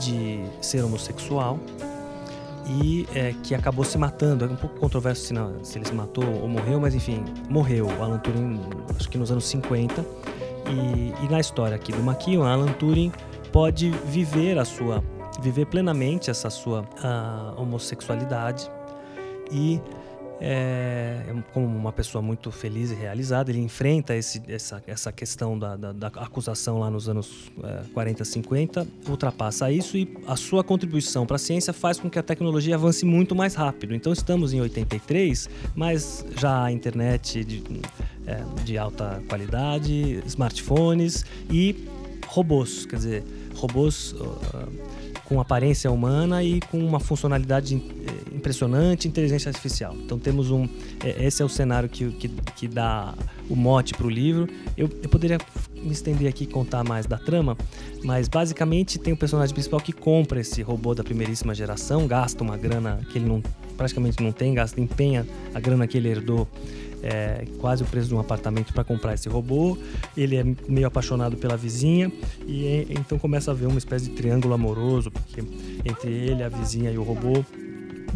[0.00, 1.60] de ser homossexual
[2.66, 4.46] e é, que acabou se matando.
[4.46, 7.90] É um pouco controverso se, não- se ele se matou ou morreu, mas enfim, morreu.
[8.02, 8.58] Alan Turing,
[8.96, 10.02] acho que nos anos 50.
[10.70, 13.12] E, e na história aqui do McKeown, Alan Turing
[13.52, 15.04] pode viver a sua,
[15.42, 18.70] viver plenamente essa sua ah, homossexualidade
[19.50, 19.78] e
[20.44, 21.22] é,
[21.52, 25.92] como uma pessoa muito feliz e realizada, ele enfrenta esse, essa, essa questão da, da,
[25.92, 31.36] da acusação lá nos anos é, 40, 50, ultrapassa isso e a sua contribuição para
[31.36, 33.94] a ciência faz com que a tecnologia avance muito mais rápido.
[33.94, 37.62] Então estamos em 83, mas já a internet de,
[38.26, 41.86] é, de alta qualidade, smartphones e
[42.26, 43.24] robôs, quer dizer,
[43.54, 44.38] robôs uh,
[45.24, 47.80] com aparência humana e com uma funcionalidade
[48.42, 49.96] impressionante, inteligência artificial.
[50.04, 50.68] Então temos um,
[51.04, 53.14] eh, esse é o cenário que, que, que dá
[53.48, 54.48] o mote para o livro.
[54.76, 55.38] Eu, eu poderia
[55.76, 57.56] me estender aqui e contar mais da trama,
[58.02, 62.56] mas basicamente tem o personagem principal que compra esse robô da primeiríssima geração, gasta uma
[62.56, 63.40] grana que ele não,
[63.76, 66.48] praticamente não tem, gasta, empenha a grana que ele herdou
[67.02, 69.76] é, quase o preço de um apartamento para comprar esse robô.
[70.16, 72.10] Ele é meio apaixonado pela vizinha
[72.46, 75.42] e é, então começa a haver uma espécie de triângulo amoroso, porque
[75.84, 77.44] entre ele, a vizinha e o robô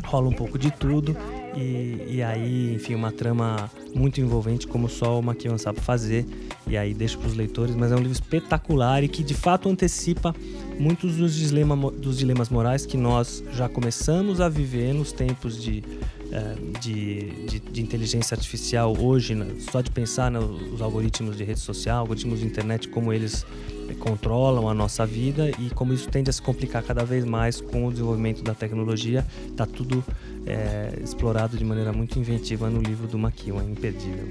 [0.07, 1.16] rola um pouco de tudo.
[1.57, 6.26] E, e aí, enfim, uma trama muito envolvente, como só o McKeown sabe fazer.
[6.66, 9.68] e aí deixo para os leitores, mas é um livro espetacular e que de fato
[9.68, 10.34] antecipa
[10.78, 15.82] muitos dos, dilema, dos dilemas morais que nós já começamos a viver nos tempos de,
[16.30, 19.46] eh, de, de, de inteligência artificial hoje, né?
[19.70, 23.46] só de pensar nos algoritmos de rede social, algoritmos de internet, como eles
[23.95, 27.87] controlam a nossa vida e como isso tende a se complicar cada vez mais com
[27.87, 29.26] o desenvolvimento da tecnologia.
[29.49, 30.05] Está tudo
[30.47, 34.28] é, explorado de maneira muito inventiva no livro do Maquil, é imperdível.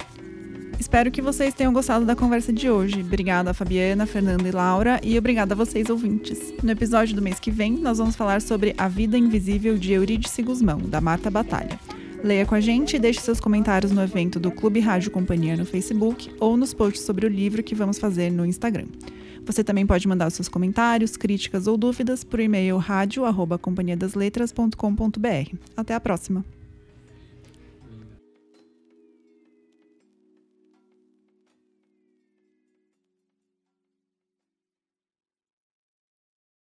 [0.80, 3.00] Espero que vocês tenham gostado da conversa de hoje.
[3.00, 6.54] Obrigada, Fabiana, Fernanda e Laura, e obrigada a vocês, ouvintes.
[6.62, 10.42] No episódio do mês que vem, nós vamos falar sobre A Vida Invisível de Eurídice
[10.42, 11.80] Guzmão, da Marta Batalha.
[12.24, 15.66] Leia com a gente e deixe seus comentários no evento do Clube Rádio Companhia no
[15.66, 18.88] Facebook ou nos posts sobre o livro que vamos fazer no Instagram.
[19.46, 25.56] Você também pode mandar seus comentários, críticas ou dúvidas por e-mail rádio@companhiadasletras.com.br.
[25.78, 26.44] Até a próxima.